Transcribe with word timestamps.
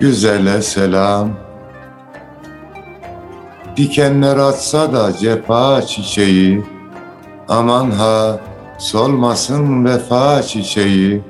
güzele 0.00 0.62
selam. 0.62 1.30
Dikenler 3.76 4.36
atsa 4.36 4.92
da 4.92 5.12
cefa 5.12 5.82
çiçeği, 5.82 6.64
aman 7.48 7.90
ha 7.90 8.38
solmasın 8.78 9.84
vefa 9.84 10.42
çiçeği. 10.42 11.22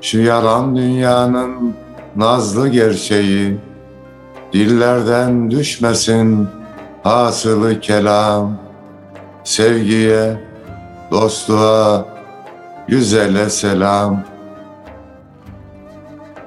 Şu 0.00 0.20
yalan 0.20 0.76
dünyanın 0.76 1.74
nazlı 2.16 2.68
gerçeği, 2.68 3.58
dillerden 4.52 5.50
düşmesin 5.50 6.48
hasılı 7.02 7.80
kelam. 7.80 8.58
Sevgiye, 9.44 10.40
dostluğa, 11.10 12.04
güzele 12.88 13.50
selam. 13.50 14.24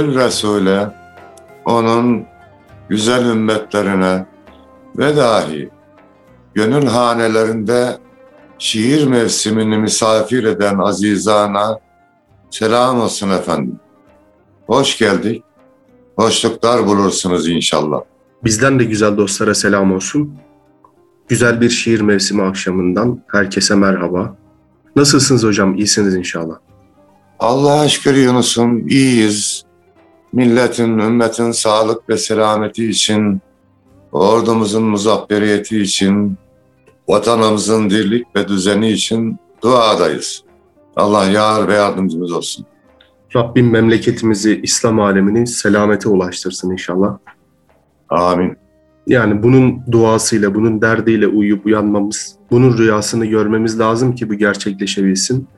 Gül 0.00 0.14
Resul'e, 0.14 0.90
onun 1.64 2.24
güzel 2.88 3.26
ümmetlerine 3.26 4.26
ve 4.98 5.16
dahi 5.16 5.70
gönül 6.54 6.86
hanelerinde 6.86 7.98
şiir 8.58 9.06
mevsimini 9.06 9.78
misafir 9.78 10.44
eden 10.44 10.78
azizana 10.78 11.78
selam 12.50 13.00
olsun 13.00 13.30
efendim. 13.30 13.80
Hoş 14.66 14.98
geldik. 14.98 15.42
Hoşluklar 16.16 16.86
bulursunuz 16.86 17.48
inşallah. 17.48 18.00
Bizden 18.44 18.78
de 18.78 18.84
güzel 18.84 19.16
dostlara 19.16 19.54
selam 19.54 19.92
olsun. 19.92 20.34
Güzel 21.28 21.60
bir 21.60 21.70
şiir 21.70 22.00
mevsimi 22.00 22.42
akşamından 22.42 23.22
herkese 23.32 23.74
merhaba. 23.74 24.36
Nasılsınız 24.96 25.44
hocam? 25.44 25.74
İyisiniz 25.74 26.14
inşallah. 26.14 26.54
Allah'a 27.38 27.88
şükür 27.88 28.14
Yunus'um 28.14 28.88
iyiyiz. 28.88 29.69
Milletin, 30.32 30.98
ümmetin 30.98 31.50
sağlık 31.50 32.08
ve 32.08 32.16
selameti 32.16 32.90
için, 32.90 33.40
ordumuzun 34.12 34.82
muzafferiyeti 34.82 35.80
için, 35.80 36.36
vatanımızın 37.08 37.90
dirlik 37.90 38.36
ve 38.36 38.48
düzeni 38.48 38.90
için 38.90 39.36
duadayız. 39.62 40.44
Allah 40.96 41.24
yar 41.24 41.68
ve 41.68 41.74
yardımcımız 41.74 42.32
olsun. 42.32 42.66
Rabbim 43.36 43.70
memleketimizi, 43.70 44.60
İslam 44.62 45.00
alemini 45.00 45.46
selamete 45.46 46.08
ulaştırsın 46.08 46.70
inşallah. 46.70 47.18
Amin. 48.08 48.56
Yani 49.06 49.42
bunun 49.42 49.82
duasıyla, 49.92 50.54
bunun 50.54 50.82
derdiyle 50.82 51.26
uyuyup 51.26 51.66
uyanmamız, 51.66 52.36
bunun 52.50 52.78
rüyasını 52.78 53.26
görmemiz 53.26 53.78
lazım 53.78 54.14
ki 54.14 54.28
bu 54.28 54.34
gerçekleşebilsin. 54.34 55.48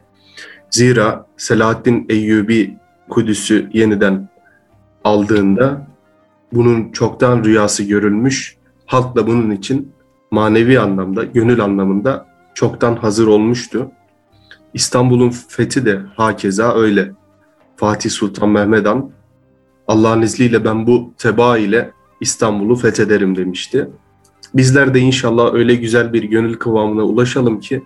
Zira 0.71 1.27
Selahaddin 1.37 2.07
Eyyubi 2.09 2.77
Kudüs'ü 3.09 3.71
yeniden 3.73 4.29
aldığında 5.05 5.87
bunun 6.53 6.93
çoktan 6.93 7.45
rüyası 7.45 7.83
görülmüş, 7.83 8.57
halk 8.87 9.17
da 9.17 9.27
bunun 9.27 9.51
için 9.51 9.93
manevi 10.31 10.81
anlamda, 10.81 11.25
gönül 11.25 11.61
anlamında 11.61 12.27
çoktan 12.55 12.97
hazır 12.97 13.27
olmuştu. 13.27 13.91
İstanbul'un 14.75 15.31
fethi 15.49 15.87
de 15.87 16.01
hakeza 16.17 16.75
öyle. 16.75 17.13
Fatih 17.77 18.11
Sultan 18.11 18.49
Mehmed 18.49 18.87
Han 18.87 19.11
Allah'ın 19.89 20.23
izniyle 20.23 20.65
ben 20.65 20.87
bu 20.87 21.13
teba 21.19 21.59
ile 21.59 21.91
İstanbul'u 22.21 22.77
fethederim 22.77 23.37
demişti. 23.37 23.91
Bizler 24.55 24.95
de 24.95 25.01
inşallah 25.01 25.55
öyle 25.55 25.75
güzel 25.75 26.13
bir 26.13 26.23
gönül 26.23 26.55
kıvamına 26.55 27.03
ulaşalım 27.03 27.61
ki 27.61 27.83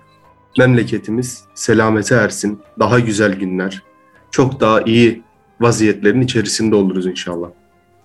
memleketimiz 0.59 1.45
selamete 1.55 2.15
ersin, 2.15 2.61
daha 2.79 3.01
güzel 3.01 3.39
günler, 3.39 3.83
çok 4.31 4.61
daha 4.61 4.81
iyi 4.81 5.23
vaziyetlerin 5.61 6.21
içerisinde 6.21 6.77
oluruz 6.77 7.07
inşallah. 7.07 7.49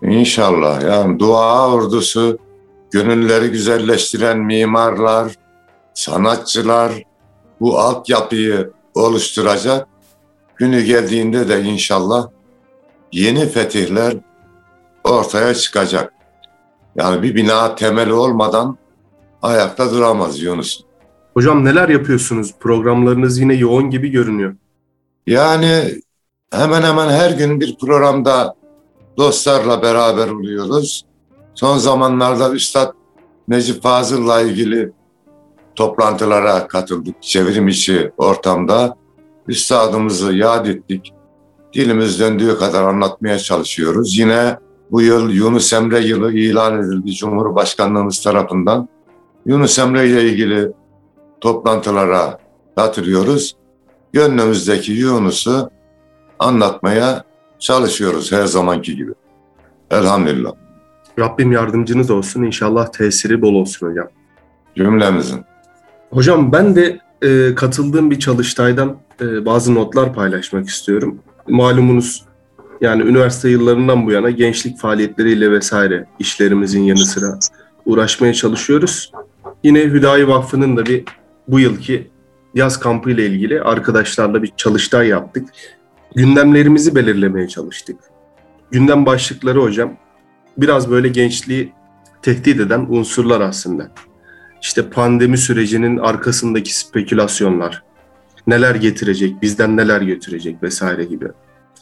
İnşallah. 0.04 0.84
Yani 0.84 1.20
dua 1.20 1.74
ordusu, 1.74 2.38
gönülleri 2.92 3.52
güzelleştiren 3.52 4.40
mimarlar, 4.40 5.36
sanatçılar 5.94 7.04
bu 7.60 7.80
altyapıyı 7.80 8.72
oluşturacak. 8.96 9.88
Günü 10.56 10.82
geldiğinde 10.82 11.50
de 11.50 11.62
inşallah 11.62 12.28
yeni 13.12 13.50
fetihler 13.50 14.14
ortaya 15.04 15.54
çıkacak. 15.54 16.14
Yani 16.96 17.24
bir 17.24 17.36
bina 17.36 17.76
temeli 17.76 18.14
olmadan 18.14 18.78
ayakta 19.42 19.92
duramaz 19.92 20.42
Yunus. 20.42 20.84
Hocam 21.34 21.66
neler 21.66 21.90
yapıyorsunuz? 21.90 22.54
Programlarınız 22.60 23.40
yine 23.40 23.54
yoğun 23.54 23.90
gibi 23.90 24.10
görünüyor. 24.10 24.56
Yani 25.28 26.02
hemen 26.52 26.82
hemen 26.82 27.10
her 27.10 27.32
gün 27.32 27.62
bir 27.62 27.78
programda 27.78 28.56
dostlarla 29.18 29.82
beraber 29.82 30.28
oluyoruz. 30.28 31.06
Son 31.56 31.78
zamanlarda 31.78 32.52
Üstad 32.52 32.94
Necip 33.48 33.84
Fazıl'la 33.84 34.42
ilgili 34.42 34.92
toplantılara 35.76 36.68
katıldık. 36.68 37.16
Çevrim 37.22 37.68
içi 37.68 38.12
ortamda 38.18 38.96
Üstadımızı 39.48 40.34
yad 40.34 40.66
ettik. 40.66 41.14
Dilimiz 41.74 42.20
döndüğü 42.20 42.58
kadar 42.60 42.84
anlatmaya 42.84 43.40
çalışıyoruz. 43.40 44.18
Yine 44.18 44.58
bu 44.92 45.02
yıl 45.02 45.30
Yunus 45.30 45.74
Emre 45.74 46.00
yılı 46.00 46.34
ilan 46.34 46.80
edildi 46.80 47.12
Cumhurbaşkanlığımız 47.12 48.22
tarafından. 48.22 48.88
Yunus 49.46 49.80
Emre 49.80 50.08
ile 50.08 50.30
ilgili 50.30 50.72
toplantılara 51.42 52.40
katılıyoruz. 52.76 53.56
Gönlümüzdeki 54.14 54.92
Yunus'u 54.92 55.70
anlatmaya 56.42 57.24
çalışıyoruz 57.60 58.32
her 58.32 58.46
zamanki 58.46 58.96
gibi. 58.96 59.12
Elhamdülillah. 59.92 60.52
Rabbim 61.20 61.52
yardımcınız 61.52 62.12
olsun. 62.12 62.44
İnşallah 62.44 62.92
tesiri 62.92 63.42
bol 63.42 63.54
olsun 63.54 63.88
hocam. 63.88 64.08
Cümlemizin. 64.76 65.42
Hocam 66.12 66.52
ben 66.52 66.76
de 66.76 67.00
e, 67.22 67.56
katıldığım 67.56 68.12
bir 68.12 68.20
çalıştaydan 68.20 68.98
e, 69.22 69.46
bazı 69.46 69.76
notlar 69.76 70.14
paylaşmak 70.14 70.68
istiyorum. 70.68 71.20
Malumunuz 71.48 72.26
yani 72.82 73.04
üniversite 73.04 73.50
yıllarından 73.50 74.06
bu 74.06 74.12
yana 74.12 74.30
gençlik 74.30 74.80
faaliyetleriyle 74.80 75.52
vesaire 75.52 76.06
işlerimizin 76.20 76.84
yanı 76.84 77.06
sıra 77.06 77.40
uğraşmaya 77.86 78.34
çalışıyoruz. 78.34 79.12
Yine 79.64 79.84
Hüdayi 79.84 80.28
Vakfı'nın 80.28 80.78
da 80.78 80.86
bir 80.86 81.04
bu 81.48 81.60
yılki 81.60 82.12
yaz 82.56 82.80
kampı 82.80 83.12
ile 83.12 83.26
ilgili 83.26 83.62
arkadaşlarla 83.62 84.44
bir 84.44 84.52
çalıştay 84.58 85.08
yaptık. 85.08 85.50
Gündemlerimizi 86.16 86.96
belirlemeye 86.96 87.48
çalıştık. 87.48 88.00
Gündem 88.72 89.06
başlıkları 89.06 89.62
hocam 89.62 89.98
biraz 90.58 90.92
böyle 90.92 91.08
gençliği 91.08 91.74
tehdit 92.22 92.60
eden 92.60 92.86
unsurlar 92.90 93.42
aslında. 93.42 93.92
İşte 94.62 94.90
pandemi 94.90 95.38
sürecinin 95.38 95.98
arkasındaki 95.98 96.78
spekülasyonlar, 96.78 97.84
neler 98.48 98.76
getirecek, 98.76 99.42
bizden 99.42 99.78
neler 99.78 100.02
götürecek 100.02 100.64
vesaire 100.64 101.04
gibi. 101.04 101.28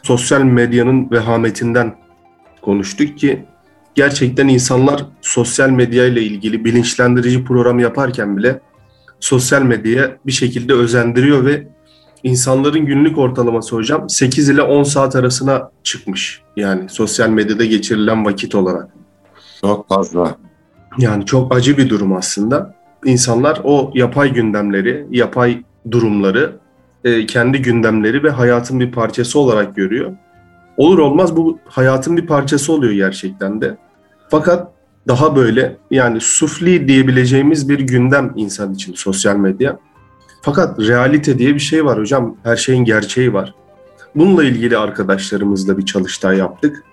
Sosyal 0.03 0.41
medyanın 0.41 1.11
vehametinden 1.11 1.95
konuştuk 2.61 3.17
ki 3.17 3.45
gerçekten 3.95 4.47
insanlar 4.47 5.05
sosyal 5.21 5.69
medya 5.69 6.05
ile 6.05 6.21
ilgili 6.21 6.65
bilinçlendirici 6.65 7.43
program 7.43 7.79
yaparken 7.79 8.37
bile 8.37 8.59
sosyal 9.19 9.61
medyaya 9.61 10.17
bir 10.25 10.31
şekilde 10.31 10.73
özendiriyor 10.73 11.45
ve 11.45 11.67
insanların 12.23 12.85
günlük 12.85 13.17
ortalaması 13.17 13.75
hocam 13.75 14.09
8 14.09 14.49
ile 14.49 14.61
10 14.61 14.83
saat 14.83 15.15
arasına 15.15 15.71
çıkmış. 15.83 16.41
Yani 16.55 16.89
sosyal 16.89 17.29
medyada 17.29 17.65
geçirilen 17.65 18.25
vakit 18.25 18.55
olarak. 18.55 18.87
Çok 19.61 19.89
fazla. 19.89 20.35
Yani 20.97 21.25
çok 21.25 21.55
acı 21.55 21.77
bir 21.77 21.89
durum 21.89 22.13
aslında. 22.13 22.75
İnsanlar 23.05 23.61
o 23.63 23.91
yapay 23.93 24.33
gündemleri, 24.33 25.07
yapay 25.11 25.63
durumları 25.91 26.55
e, 27.03 27.25
kendi 27.25 27.61
gündemleri 27.61 28.23
ve 28.23 28.29
hayatın 28.29 28.79
bir 28.79 28.91
parçası 28.91 29.39
olarak 29.39 29.75
görüyor. 29.75 30.11
Olur 30.77 30.99
olmaz 30.99 31.35
bu 31.35 31.59
hayatın 31.65 32.17
bir 32.17 32.27
parçası 32.27 32.73
oluyor 32.73 32.93
gerçekten 32.93 33.61
de. 33.61 33.77
Fakat 34.29 34.71
daha 35.07 35.35
böyle 35.35 35.77
yani 35.91 36.21
sufli 36.21 36.87
diyebileceğimiz 36.87 37.69
bir 37.69 37.79
gündem 37.79 38.33
insan 38.35 38.73
için 38.73 38.93
sosyal 38.93 39.35
medya. 39.35 39.79
Fakat 40.41 40.79
realite 40.79 41.39
diye 41.39 41.55
bir 41.55 41.59
şey 41.59 41.85
var 41.85 41.99
hocam. 41.99 42.37
Her 42.43 42.55
şeyin 42.55 42.85
gerçeği 42.85 43.33
var. 43.33 43.53
Bununla 44.15 44.43
ilgili 44.43 44.77
arkadaşlarımızla 44.77 45.77
bir 45.77 45.85
çalıştay 45.85 46.37
yaptık. 46.37 46.83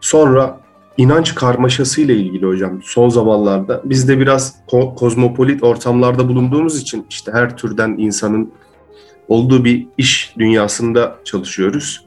Sonra 0.00 0.60
inanç 0.96 1.34
karmaşası 1.34 2.00
ile 2.00 2.14
ilgili 2.16 2.46
hocam 2.46 2.80
son 2.82 3.08
zamanlarda 3.08 3.82
biz 3.84 4.08
de 4.08 4.18
biraz 4.18 4.56
ko- 4.68 4.94
kozmopolit 4.94 5.62
ortamlarda 5.62 6.28
bulunduğumuz 6.28 6.80
için 6.80 7.06
işte 7.10 7.32
her 7.32 7.56
türden 7.56 7.94
insanın 7.98 8.52
olduğu 9.28 9.64
bir 9.64 9.86
iş 9.98 10.34
dünyasında 10.38 11.16
çalışıyoruz. 11.24 12.06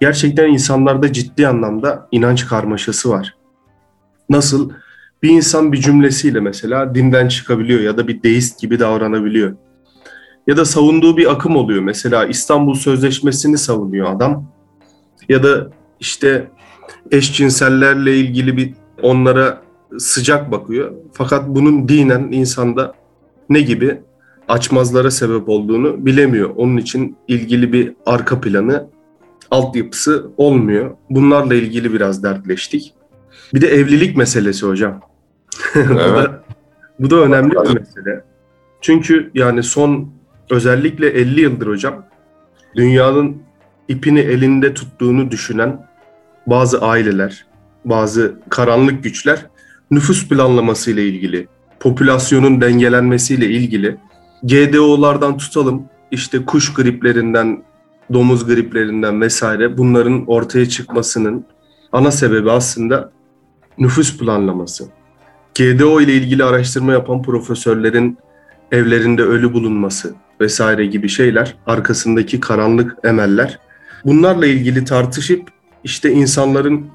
Gerçekten 0.00 0.48
insanlarda 0.48 1.12
ciddi 1.12 1.48
anlamda 1.48 2.08
inanç 2.12 2.46
karmaşası 2.46 3.10
var. 3.10 3.34
Nasıl? 4.28 4.70
Bir 5.22 5.30
insan 5.30 5.72
bir 5.72 5.80
cümlesiyle 5.80 6.40
mesela 6.40 6.94
dinden 6.94 7.28
çıkabiliyor 7.28 7.80
ya 7.80 7.96
da 7.96 8.08
bir 8.08 8.22
deist 8.22 8.60
gibi 8.60 8.80
davranabiliyor. 8.80 9.56
Ya 10.46 10.56
da 10.56 10.64
savunduğu 10.64 11.16
bir 11.16 11.32
akım 11.32 11.56
oluyor. 11.56 11.82
Mesela 11.82 12.26
İstanbul 12.26 12.74
Sözleşmesi'ni 12.74 13.58
savunuyor 13.58 14.14
adam. 14.14 14.44
Ya 15.28 15.42
da 15.42 15.70
işte 16.00 16.50
eşcinsellerle 17.10 18.16
ilgili 18.16 18.56
bir 18.56 18.74
onlara 19.02 19.62
sıcak 19.98 20.52
bakıyor. 20.52 20.92
Fakat 21.12 21.48
bunun 21.48 21.88
dinen 21.88 22.28
insanda 22.32 22.94
ne 23.48 23.60
gibi 23.60 24.00
açmazlara 24.48 25.10
sebep 25.10 25.48
olduğunu 25.48 26.06
bilemiyor. 26.06 26.50
Onun 26.56 26.76
için 26.76 27.16
ilgili 27.28 27.72
bir 27.72 27.92
arka 28.06 28.40
planı, 28.40 28.86
altyapısı 29.50 30.30
olmuyor. 30.36 30.96
Bunlarla 31.10 31.54
ilgili 31.54 31.92
biraz 31.92 32.22
dertleştik. 32.22 32.94
Bir 33.54 33.60
de 33.60 33.68
evlilik 33.68 34.16
meselesi 34.16 34.66
hocam. 34.66 35.00
Evet. 35.74 35.88
bu, 35.90 35.94
da, 35.94 36.44
bu 36.98 37.10
da 37.10 37.16
önemli 37.16 37.50
bir 37.50 37.80
mesele. 37.80 38.24
Çünkü 38.80 39.30
yani 39.34 39.62
son 39.62 40.19
özellikle 40.50 41.08
50 41.08 41.40
yıldır 41.40 41.66
hocam 41.66 42.04
dünyanın 42.76 43.42
ipini 43.88 44.20
elinde 44.20 44.74
tuttuğunu 44.74 45.30
düşünen 45.30 45.86
bazı 46.46 46.80
aileler, 46.80 47.46
bazı 47.84 48.34
karanlık 48.48 49.04
güçler 49.04 49.46
nüfus 49.90 50.28
planlaması 50.28 50.90
ile 50.90 51.06
ilgili, 51.06 51.46
popülasyonun 51.80 52.60
dengelenmesiyle 52.60 53.46
ilgili 53.46 53.96
GDO'lardan 54.42 55.36
tutalım 55.38 55.84
işte 56.10 56.44
kuş 56.44 56.74
griplerinden, 56.74 57.62
domuz 58.12 58.46
griplerinden 58.46 59.20
vesaire 59.20 59.78
bunların 59.78 60.24
ortaya 60.26 60.68
çıkmasının 60.68 61.44
ana 61.92 62.10
sebebi 62.10 62.50
aslında 62.50 63.12
nüfus 63.78 64.18
planlaması. 64.18 64.88
GDO 65.54 66.00
ile 66.00 66.14
ilgili 66.14 66.44
araştırma 66.44 66.92
yapan 66.92 67.22
profesörlerin 67.22 68.18
evlerinde 68.72 69.22
ölü 69.22 69.52
bulunması 69.52 70.14
vesaire 70.40 70.86
gibi 70.86 71.08
şeyler, 71.08 71.56
arkasındaki 71.66 72.40
karanlık 72.40 72.96
emeller. 73.04 73.58
Bunlarla 74.04 74.46
ilgili 74.46 74.84
tartışıp 74.84 75.48
işte 75.84 76.12
insanların 76.12 76.86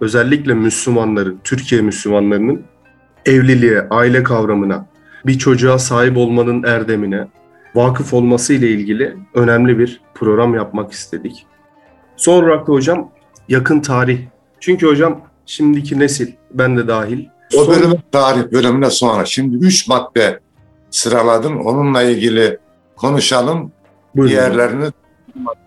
özellikle 0.00 0.54
Müslümanların, 0.54 1.40
Türkiye 1.44 1.80
Müslümanlarının 1.80 2.62
evliliğe, 3.26 3.86
aile 3.90 4.22
kavramına, 4.22 4.86
bir 5.26 5.38
çocuğa 5.38 5.78
sahip 5.78 6.16
olmanın 6.16 6.62
erdemine 6.62 7.28
vakıf 7.74 8.14
olması 8.14 8.54
ile 8.54 8.68
ilgili 8.68 9.16
önemli 9.34 9.78
bir 9.78 10.00
program 10.14 10.54
yapmak 10.54 10.92
istedik. 10.92 11.46
Son 12.16 12.42
olarak 12.42 12.66
da 12.66 12.72
hocam 12.72 13.10
yakın 13.48 13.80
tarih. 13.80 14.18
Çünkü 14.60 14.86
hocam 14.86 15.20
şimdiki 15.46 15.98
nesil, 15.98 16.32
ben 16.50 16.76
de 16.76 16.88
dahil. 16.88 17.26
O 17.56 17.64
son... 17.64 17.98
tarih 18.12 18.52
bölümüne 18.52 18.90
sonra. 18.90 19.24
Şimdi 19.24 19.66
üç 19.66 19.88
madde 19.88 20.40
sıraladım. 20.90 21.60
Onunla 21.60 22.02
ilgili 22.02 22.58
konuşalım. 22.96 23.72
Buyurun. 24.16 24.30
Diğerlerini 24.30 24.92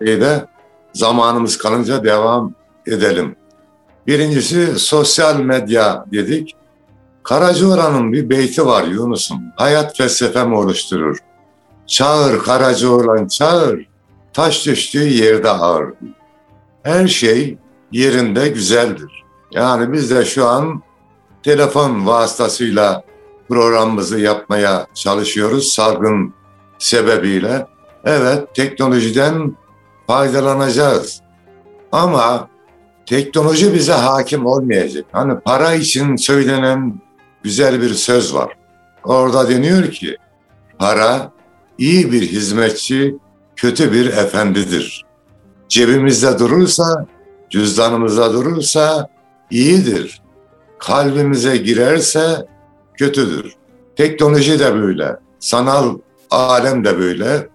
de 0.02 0.46
zamanımız 0.94 1.58
kalınca 1.58 2.04
devam 2.04 2.54
edelim. 2.88 3.36
Birincisi 4.08 4.80
sosyal 4.80 5.40
medya 5.40 6.06
dedik. 6.12 6.56
Karacaoğlan'ın 7.24 8.14
bir 8.14 8.30
beyti 8.30 8.66
var 8.66 8.84
Yunus'un. 8.84 9.54
Hayat 9.56 9.98
felsefem 9.98 10.54
oluşturur. 10.54 11.18
Çağır 11.88 12.44
Karacaoğlan 12.44 13.28
çağır. 13.28 13.88
Taş 14.34 14.66
düştüğü 14.66 15.08
yerde 15.08 15.50
ağır. 15.50 15.94
Her 16.84 17.08
şey 17.08 17.58
yerinde 17.92 18.50
güzeldir. 18.50 19.24
Yani 19.52 19.94
biz 19.94 20.12
de 20.12 20.26
şu 20.26 20.48
an 20.48 20.82
telefon 21.44 22.08
vasıtasıyla 22.08 23.04
programımızı 23.50 24.20
yapmaya 24.20 24.88
çalışıyoruz 24.94 25.68
salgın 25.68 26.34
sebebiyle. 26.80 27.68
Evet 28.06 28.56
teknolojiden 28.56 29.56
faydalanacağız. 30.08 31.22
Ama 31.92 32.50
teknoloji 33.06 33.74
bize 33.74 33.94
hakim 33.94 34.46
olmayacak. 34.46 35.06
Hani 35.12 35.40
para 35.40 35.74
için 35.74 36.16
söylenen 36.16 37.02
güzel 37.44 37.82
bir 37.82 37.94
söz 37.94 38.34
var. 38.34 38.54
Orada 39.04 39.50
deniyor 39.50 39.92
ki 39.92 40.18
para 40.80 41.32
iyi 41.78 42.12
bir 42.12 42.22
hizmetçi, 42.22 43.16
kötü 43.56 43.92
bir 43.92 44.06
efendidir. 44.06 45.06
Cebimizde 45.70 46.40
durursa, 46.40 47.06
cüzdanımızda 47.50 48.34
durursa 48.34 49.08
iyidir. 49.52 50.22
Kalbimize 50.80 51.58
girerse 51.58 52.46
kötüdür. 52.98 53.54
Teknoloji 53.96 54.60
de 54.60 54.74
böyle, 54.74 55.16
sanal 55.40 55.98
alem 56.32 56.86
de 56.86 56.98
böyle. 57.00 57.48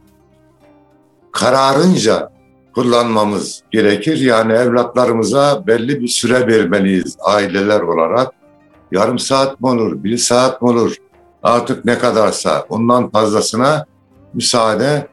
Kararınca 1.32 2.32
kullanmamız 2.74 3.62
gerekir. 3.70 4.16
Yani 4.16 4.52
evlatlarımıza 4.52 5.66
belli 5.66 6.00
bir 6.00 6.08
süre 6.08 6.46
vermeliyiz 6.46 7.16
aileler 7.20 7.80
olarak. 7.80 8.32
Yarım 8.92 9.18
saat 9.18 9.60
mi 9.60 9.68
olur, 9.68 10.04
bir 10.04 10.18
saat 10.18 10.62
mi 10.62 10.68
olur? 10.68 10.96
Artık 11.42 11.84
ne 11.84 11.98
kadarsa 11.98 12.66
ondan 12.68 13.10
fazlasına 13.10 13.86
müsaade 14.34 15.06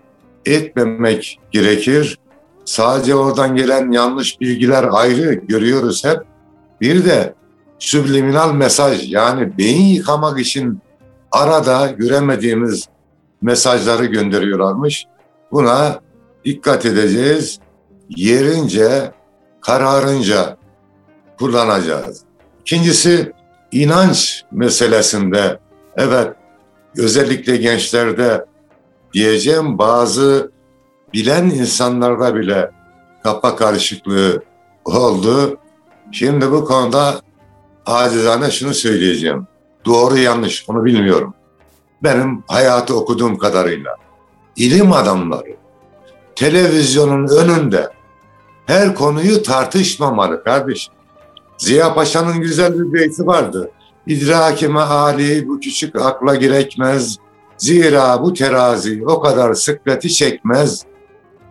etmemek 0.45 1.39
gerekir. 1.51 2.19
Sadece 2.65 3.15
oradan 3.15 3.55
gelen 3.55 3.91
yanlış 3.91 4.41
bilgiler 4.41 4.85
ayrı 4.91 5.33
görüyoruz 5.33 6.05
hep. 6.05 6.19
Bir 6.81 7.05
de 7.05 7.33
subliminal 7.79 8.53
mesaj 8.53 9.13
yani 9.13 9.57
beyin 9.57 9.85
yıkamak 9.85 10.39
için 10.39 10.79
arada 11.31 11.91
göremediğimiz 11.91 12.87
mesajları 13.41 14.05
gönderiyorlarmış. 14.05 15.05
Buna 15.51 15.99
dikkat 16.45 16.85
edeceğiz. 16.85 17.59
Yerince, 18.09 19.11
kararınca 19.61 20.57
kullanacağız. 21.39 22.21
İkincisi 22.61 23.31
inanç 23.71 24.43
meselesinde 24.51 25.59
evet 25.97 26.27
özellikle 26.97 27.57
gençlerde 27.57 28.45
diyeceğim 29.13 29.77
bazı 29.77 30.51
bilen 31.13 31.43
insanlarda 31.45 32.35
bile 32.35 32.71
kafa 33.23 33.55
karışıklığı 33.55 34.43
oldu. 34.85 35.57
Şimdi 36.11 36.51
bu 36.51 36.65
konuda 36.65 37.21
acizane 37.85 38.51
şunu 38.51 38.73
söyleyeceğim. 38.73 39.47
Doğru 39.85 40.17
yanlış 40.17 40.69
onu 40.69 40.85
bilmiyorum. 40.85 41.33
Benim 42.03 42.43
hayatı 42.47 42.95
okuduğum 42.95 43.37
kadarıyla 43.37 43.95
ilim 44.55 44.91
adamları 44.91 45.55
televizyonun 46.35 47.27
önünde 47.27 47.89
her 48.65 48.95
konuyu 48.95 49.43
tartışmamalı 49.43 50.43
kardeşim. 50.43 50.93
Ziya 51.57 51.93
Paşa'nın 51.93 52.41
güzel 52.41 52.73
bir 52.73 52.93
beyti 52.93 53.27
vardı. 53.27 53.71
İdrakime 54.07 54.79
Ali 54.79 55.47
bu 55.47 55.59
küçük 55.59 55.95
akla 55.95 56.35
gerekmez. 56.35 57.17
Zira 57.57 58.23
bu 58.23 58.33
terazi 58.33 59.03
o 59.05 59.19
kadar 59.19 59.53
sıkleti 59.53 60.13
çekmez. 60.13 60.85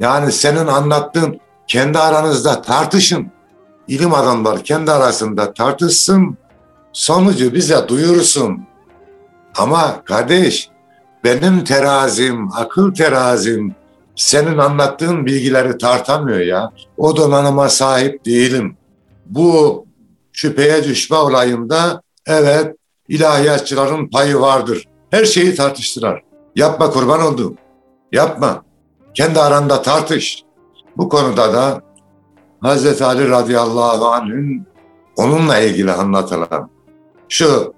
Yani 0.01 0.33
senin 0.33 0.67
anlattığın 0.67 1.41
kendi 1.67 1.99
aranızda 1.99 2.63
tartışın. 2.63 3.31
İlim 3.89 4.15
adamları 4.15 4.63
kendi 4.63 4.91
arasında 4.91 5.53
tartışsın. 5.53 6.37
Sonucu 6.93 7.55
bize 7.55 7.89
duyursun. 7.89 8.67
Ama 9.59 10.05
kardeş 10.05 10.69
benim 11.25 11.65
terazim, 11.65 12.49
akıl 12.53 12.95
terazim 12.95 13.75
senin 14.17 14.59
anlattığın 14.59 15.27
bilgileri 15.27 15.79
tartamıyor 15.79 16.41
ya. 16.41 16.73
O 16.97 17.17
donanıma 17.17 17.69
sahip 17.69 18.25
değilim. 18.25 18.77
Bu 19.27 19.87
şüpheye 20.33 20.85
düşme 20.85 21.17
olayında 21.17 22.03
evet 22.27 22.77
ilahiyatçıların 23.09 24.11
payı 24.11 24.41
vardır. 24.41 24.85
Her 25.11 25.25
şeyi 25.25 25.55
tartıştılar. 25.55 26.23
Yapma 26.57 26.91
kurban 26.91 27.21
oldum. 27.21 27.57
Yapma. 28.13 28.63
Kendi 29.15 29.41
aranda 29.41 29.83
tartış. 29.83 30.43
Bu 30.97 31.09
konuda 31.09 31.53
da 31.53 31.83
Hazreti 32.61 33.05
Ali 33.05 33.31
radıyallahu 33.31 34.07
anh'ın 34.07 34.67
onunla 35.17 35.59
ilgili 35.59 35.93
anlatılan 35.93 36.71
şu 37.29 37.75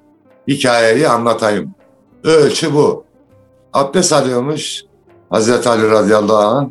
hikayeyi 0.51 1.09
anlatayım. 1.09 1.75
Ölçü 2.25 2.75
bu. 2.75 3.05
Abdest 3.73 4.13
alıyormuş 4.13 4.85
Hazreti 5.31 5.69
Ali 5.69 5.91
radıyallahu 5.91 6.47
anh. 6.47 6.69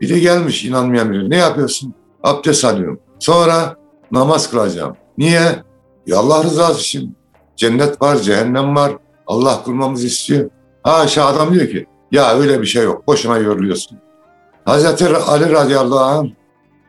Biri 0.00 0.20
gelmiş 0.20 0.64
inanmayan 0.64 1.12
biri. 1.12 1.30
Ne 1.30 1.36
yapıyorsun? 1.36 1.94
Abdest 2.22 2.64
alıyorum. 2.64 3.00
Sonra 3.18 3.76
namaz 4.12 4.50
kılacağım. 4.50 4.96
Niye? 5.18 5.62
Ya 6.06 6.18
Allah 6.18 6.44
rızası 6.44 6.80
için. 6.80 7.16
Cennet 7.56 8.02
var, 8.02 8.16
cehennem 8.16 8.76
var. 8.76 8.92
Allah 9.26 9.64
kılmamızı 9.64 10.06
istiyor. 10.06 10.50
Haşa 10.82 11.26
adam 11.26 11.54
diyor 11.54 11.68
ki 11.68 11.86
ya 12.12 12.38
öyle 12.38 12.60
bir 12.60 12.66
şey 12.66 12.84
yok. 12.84 13.06
Boşuna 13.06 13.38
yoruluyorsun. 13.38 13.98
Hazreti 14.64 15.08
Ali 15.16 15.52
radıyallahu 15.52 16.04
anh 16.04 16.30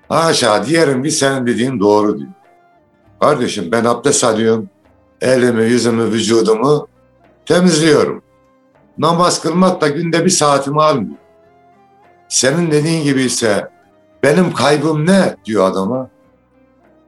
haşa 0.09 0.65
diyelim 0.65 1.03
ki 1.03 1.11
senin 1.11 1.47
dediğin 1.47 1.79
doğru 1.79 2.17
diyor. 2.17 2.29
Kardeşim 3.19 3.71
ben 3.71 3.85
abdest 3.85 4.23
alıyorum. 4.23 4.69
Elimi, 5.25 5.63
yüzümü, 5.63 6.03
vücudumu 6.11 6.87
temizliyorum. 7.45 8.21
Namaz 8.97 9.41
kılmak 9.41 9.81
da 9.81 9.87
günde 9.87 10.25
bir 10.25 10.29
saatimi 10.29 10.83
almıyor. 10.83 11.17
Senin 12.29 12.71
dediğin 12.71 13.03
gibi 13.03 13.21
ise 13.21 13.69
benim 14.23 14.53
kaybım 14.53 15.05
ne 15.05 15.35
diyor 15.45 15.69
adama. 15.69 16.09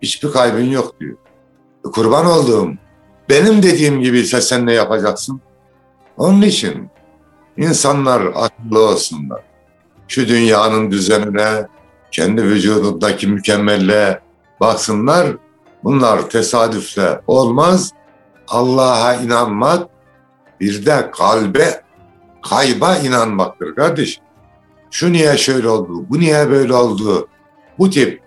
Hiçbir 0.01 0.31
kaybın 0.31 0.65
yok 0.65 0.99
diyor. 0.99 1.17
Kurban 1.83 2.25
olduğum 2.25 2.71
benim 3.29 3.63
dediğim 3.63 4.01
gibi 4.01 4.19
ise 4.19 4.41
sen 4.41 4.65
ne 4.65 4.73
yapacaksın? 4.73 5.41
Onun 6.17 6.41
için 6.41 6.89
insanlar 7.57 8.21
akıllı 8.21 8.79
olsunlar. 8.79 9.41
Şu 10.07 10.27
dünyanın 10.27 10.91
düzenine, 10.91 11.67
kendi 12.11 12.43
vücudundaki 12.43 13.27
mükemmelle 13.27 14.21
baksınlar. 14.59 15.27
Bunlar 15.83 16.29
tesadüfle 16.29 17.21
olmaz. 17.27 17.93
Allah'a 18.47 19.15
inanmak 19.15 19.89
bir 20.59 20.85
de 20.85 21.11
kalbe, 21.11 21.81
kayba 22.49 22.97
inanmaktır 22.97 23.75
kardeşim. 23.75 24.23
Şu 24.91 25.13
niye 25.13 25.37
şöyle 25.37 25.67
oldu, 25.67 26.05
bu 26.09 26.19
niye 26.19 26.49
böyle 26.49 26.73
oldu? 26.73 27.27
Bu 27.79 27.89
tip 27.89 28.21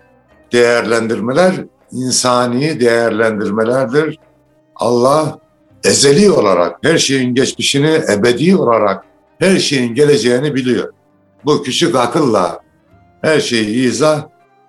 değerlendirmeler 0.51 1.53
insani 1.91 2.79
değerlendirmelerdir. 2.79 4.19
Allah 4.75 5.39
ezeli 5.83 6.31
olarak 6.31 6.77
her 6.83 6.97
şeyin 6.97 7.35
geçmişini 7.35 8.01
ebedi 8.09 8.55
olarak 8.55 9.05
her 9.39 9.57
şeyin 9.59 9.95
geleceğini 9.95 10.55
biliyor. 10.55 10.93
Bu 11.45 11.63
küçük 11.63 11.95
akılla 11.95 12.59
her 13.21 13.39
şeyi 13.39 13.87
izah 13.87 14.23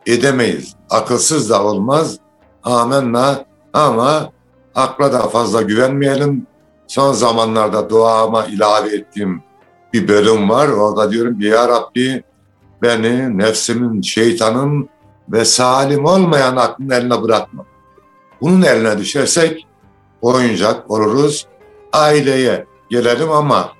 edemeyiz. 0.06 0.74
Akılsız 0.90 1.50
da 1.50 1.64
olmaz. 1.64 2.18
Amenna 2.62 3.44
ama 3.72 4.31
akla 4.74 5.12
da 5.12 5.28
fazla 5.28 5.62
güvenmeyelim. 5.62 6.46
Son 6.86 7.12
zamanlarda 7.12 7.90
duama 7.90 8.46
ilave 8.46 8.94
ettiğim 8.94 9.42
bir 9.92 10.08
bölüm 10.08 10.50
var. 10.50 10.68
Orada 10.68 11.12
diyorum 11.12 11.38
ki 11.38 11.46
ya 11.46 11.68
Rabbi 11.68 12.22
beni 12.82 13.38
nefsimin, 13.38 14.02
şeytanın 14.02 14.88
ve 15.28 15.44
salim 15.44 16.04
olmayan 16.04 16.56
aklın 16.56 16.90
eline 16.90 17.22
bırakma. 17.22 17.64
Bunun 18.40 18.62
eline 18.62 18.98
düşersek 18.98 19.66
oyuncak 20.22 20.90
oluruz. 20.90 21.46
Aileye 21.92 22.66
gelelim 22.90 23.30
ama 23.30 23.72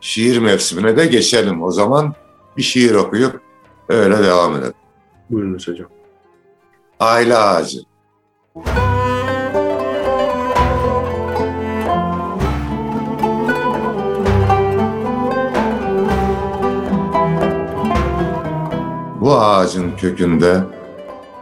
şiir 0.00 0.38
mevsimine 0.38 0.96
de 0.96 1.06
geçelim. 1.06 1.62
O 1.62 1.70
zaman 1.70 2.14
bir 2.56 2.62
şiir 2.62 2.94
okuyup 2.94 3.40
öyle 3.88 4.24
devam 4.24 4.56
edelim. 4.56 4.74
Buyurunuz 5.30 5.68
hocam. 5.68 5.88
Aile 7.00 7.36
ağacı. 7.36 7.78
Bu 19.24 19.34
ağacın 19.34 19.96
kökünde 19.96 20.64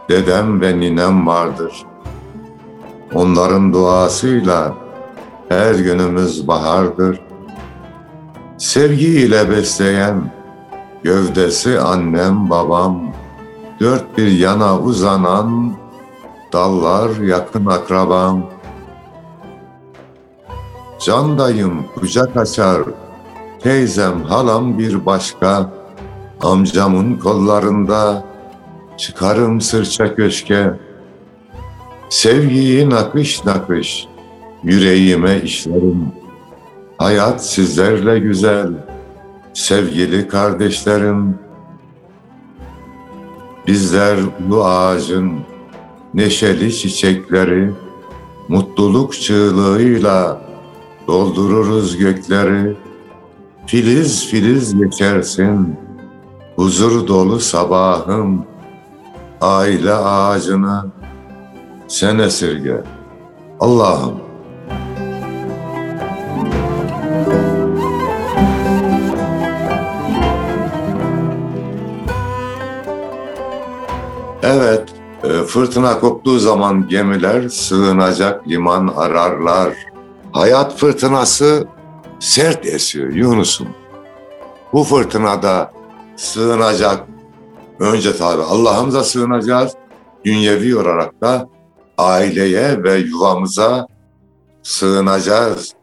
dedem 0.09 0.61
ve 0.61 0.79
ninem 0.79 1.27
vardır. 1.27 1.85
Onların 3.13 3.73
duasıyla 3.73 4.73
her 5.49 5.75
günümüz 5.75 6.47
bahardır. 6.47 7.19
Sevgiyle 8.57 9.49
besleyen 9.49 10.31
gövdesi 11.03 11.79
annem 11.79 12.49
babam, 12.49 13.13
dört 13.79 14.17
bir 14.17 14.31
yana 14.31 14.79
uzanan 14.79 15.73
dallar 16.53 17.09
yakın 17.17 17.65
akrabam. 17.65 18.43
Candayım 20.99 21.85
kucak 21.95 22.37
açar, 22.37 22.81
teyzem 23.59 24.23
halam 24.23 24.77
bir 24.77 25.05
başka, 25.05 25.82
amcamın 26.43 27.15
kollarında 27.15 28.23
çıkarım 28.97 29.61
sırça 29.61 30.15
köşke. 30.15 30.73
Sevgiyi 32.09 32.89
nakış 32.89 33.45
nakış 33.45 34.07
yüreğime 34.63 35.41
işlerim. 35.41 36.07
Hayat 36.97 37.45
sizlerle 37.45 38.19
güzel, 38.19 38.69
sevgili 39.53 40.27
kardeşlerim. 40.27 41.35
Bizler 43.67 44.17
bu 44.39 44.65
ağacın 44.65 45.31
neşeli 46.13 46.75
çiçekleri, 46.75 47.71
mutluluk 48.47 49.13
çığlığıyla 49.13 50.41
doldururuz 51.07 51.97
gökleri. 51.97 52.75
Filiz 53.67 54.27
filiz 54.27 54.77
geçersin, 54.77 55.75
huzur 56.55 57.07
dolu 57.07 57.39
sabahım, 57.39 58.45
aile 59.41 59.93
ağacını 59.93 60.85
sen 61.87 62.19
esirge. 62.19 62.83
Allah'ım 63.59 64.23
Evet, 74.43 74.83
e, 75.23 75.27
fırtına 75.27 75.99
koptuğu 75.99 76.39
zaman 76.39 76.87
gemiler 76.87 77.49
sığınacak 77.49 78.47
liman 78.47 78.93
ararlar. 78.95 79.73
Hayat 80.31 80.77
fırtınası 80.77 81.67
sert 82.19 82.65
esiyor 82.65 83.09
Yunus'um. 83.09 83.67
Bu 84.73 84.83
fırtınada 84.83 85.71
sığınacak 86.15 87.07
önce 87.79 88.17
tabi 88.17 88.41
Allah'ımıza 88.41 89.03
sığınacağız. 89.03 89.73
Dünyevi 90.25 90.75
olarak 90.77 91.21
da 91.21 91.49
aileye 91.97 92.83
ve 92.83 92.95
yuvamıza 92.95 93.87
sığınacağız. 94.63 95.73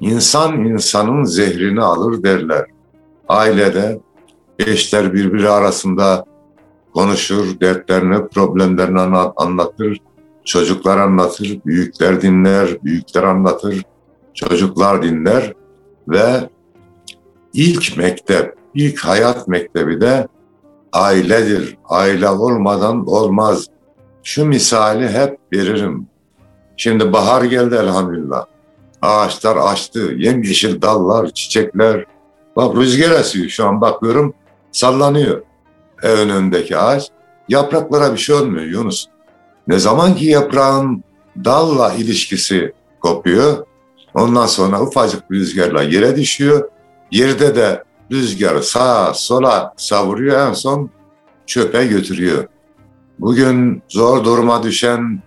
İnsan 0.00 0.64
insanın 0.64 1.24
zehrini 1.24 1.82
alır 1.82 2.22
derler. 2.22 2.66
Ailede 3.28 4.00
eşler 4.58 5.14
birbiri 5.14 5.48
arasında 5.48 6.24
konuşur, 6.94 7.60
dertlerini, 7.60 8.28
problemlerini 8.28 9.00
anlatır, 9.36 9.98
çocuklar 10.44 10.98
anlatır, 10.98 11.60
büyükler 11.66 12.22
dinler, 12.22 12.84
büyükler 12.84 13.22
anlatır, 13.22 13.82
çocuklar 14.34 15.02
dinler 15.02 15.54
ve 16.08 16.48
ilk 17.52 17.96
mektep, 17.96 18.54
ilk 18.74 18.98
hayat 18.98 19.48
mektebi 19.48 20.00
de 20.00 20.28
ailedir. 20.92 21.78
Aile 21.88 22.28
olmadan 22.28 23.06
olmaz. 23.06 23.66
Şu 24.22 24.44
misali 24.44 25.08
hep 25.08 25.38
veririm. 25.52 26.06
Şimdi 26.76 27.12
bahar 27.12 27.42
geldi 27.42 27.74
elhamdülillah. 27.74 28.46
Ağaçlar 29.02 29.56
açtı, 29.56 30.12
yemyeşil 30.16 30.82
dallar, 30.82 31.30
çiçekler. 31.30 32.04
Bak 32.56 32.76
rüzgar 32.76 33.20
esiyor 33.20 33.48
şu 33.48 33.66
an 33.66 33.80
bakıyorum 33.80 34.34
sallanıyor. 34.72 35.42
Evin 36.02 36.28
önündeki 36.28 36.76
ağaç. 36.76 37.10
Yapraklara 37.48 38.12
bir 38.12 38.18
şey 38.18 38.34
olmuyor 38.36 38.64
Yunus. 38.64 39.06
Ne 39.68 39.78
zaman 39.78 40.14
ki 40.14 40.24
yaprağın 40.24 41.04
dalla 41.44 41.94
ilişkisi 41.94 42.72
kopuyor, 43.00 43.66
ondan 44.14 44.46
sonra 44.46 44.82
ufacık 44.82 45.30
bir 45.30 45.38
rüzgarla 45.38 45.82
yere 45.82 46.16
düşüyor. 46.16 46.68
Yerde 47.10 47.56
de 47.56 47.84
rüzgarı 48.12 48.62
sağa 48.62 49.14
sola 49.14 49.74
savuruyor 49.76 50.48
en 50.48 50.52
son 50.52 50.90
çöpe 51.46 51.86
götürüyor. 51.86 52.46
Bugün 53.18 53.82
zor 53.88 54.24
duruma 54.24 54.62
düşen 54.62 55.22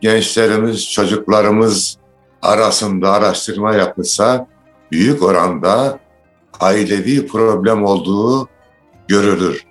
gençlerimiz, 0.00 0.90
çocuklarımız 0.90 1.98
arasında 2.42 3.12
araştırma 3.12 3.74
yapılsa 3.74 4.46
büyük 4.92 5.22
oranda 5.22 5.98
ailevi 6.60 7.26
problem 7.26 7.84
olduğu 7.84 8.48
görülür. 9.08 9.64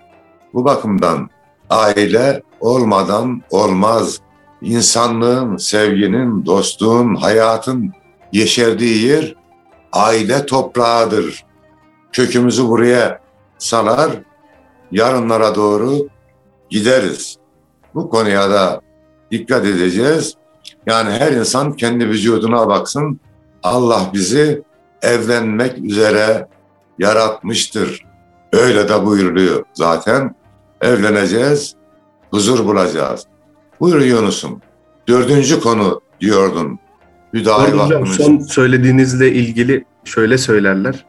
Bu 0.54 0.66
bakımdan 0.66 1.30
aile 1.70 2.44
olmadan 2.60 3.42
olmaz. 3.50 4.20
İnsanlığın, 4.62 5.58
sevginin, 5.58 6.46
dostluğun, 6.46 7.16
hayatın 7.16 7.94
yeşerdiği 8.32 9.06
yer 9.08 9.36
aile 9.94 10.46
toprağıdır. 10.46 11.45
Kökümüzü 12.16 12.68
buraya 12.68 13.20
salar, 13.58 14.12
yarınlara 14.92 15.56
doğru 15.56 16.08
gideriz. 16.70 17.38
Bu 17.96 18.10
konuya 18.10 18.50
da 18.50 18.82
dikkat 19.32 19.66
edeceğiz. 19.66 20.34
Yani 20.86 21.10
her 21.12 21.32
insan 21.32 21.74
kendi 21.74 22.10
vücuduna 22.10 22.68
baksın. 22.68 23.20
Allah 23.64 24.10
bizi 24.14 24.64
evlenmek 25.02 25.78
üzere 25.78 26.48
yaratmıştır. 27.00 28.06
Öyle 28.54 28.90
de 28.90 29.06
buyuruluyor 29.06 29.64
zaten. 29.74 30.36
Evleneceğiz, 30.82 31.76
huzur 32.30 32.66
bulacağız. 32.66 33.26
Buyur 33.80 34.02
Yunus'um. 34.02 34.62
Dördüncü 35.08 35.60
konu 35.60 36.02
diyordun. 36.22 36.80
Hüdayi 37.34 38.06
son 38.18 38.40
söylediğinizle 38.40 39.32
ilgili 39.32 39.86
şöyle 40.04 40.38
söylerler. 40.38 41.06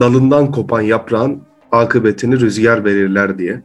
Dalından 0.00 0.50
kopan 0.50 0.80
yaprağın 0.80 1.42
akıbetini 1.72 2.40
rüzgar 2.40 2.84
verirler 2.84 3.38
diye. 3.38 3.62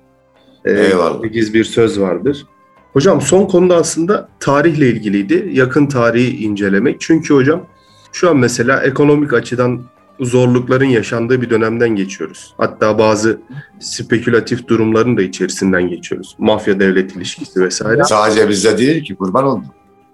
Ee, 0.65 0.71
Eyvallah. 0.71 1.33
Giz 1.33 1.53
bir 1.53 1.63
söz 1.63 1.99
vardır. 1.99 2.45
Hocam 2.93 3.21
son 3.21 3.45
konuda 3.45 3.75
aslında 3.75 4.29
tarihle 4.39 4.87
ilgiliydi. 4.89 5.49
Yakın 5.53 5.85
tarihi 5.85 6.43
incelemek. 6.43 7.01
Çünkü 7.01 7.33
hocam 7.33 7.65
şu 8.11 8.29
an 8.29 8.37
mesela 8.37 8.83
ekonomik 8.83 9.33
açıdan 9.33 9.81
zorlukların 10.19 10.85
yaşandığı 10.85 11.41
bir 11.41 11.49
dönemden 11.49 11.89
geçiyoruz. 11.89 12.53
Hatta 12.57 12.99
bazı 12.99 13.39
spekülatif 13.79 14.67
durumların 14.67 15.17
da 15.17 15.21
içerisinden 15.21 15.89
geçiyoruz. 15.89 16.35
Mafya 16.39 16.79
devlet 16.79 17.15
ilişkisi 17.15 17.61
vesaire. 17.61 18.03
Sadece 18.03 18.49
bizde 18.49 18.77
değil 18.77 19.03
ki 19.03 19.15
kurban 19.15 19.43
oldum. 19.43 19.65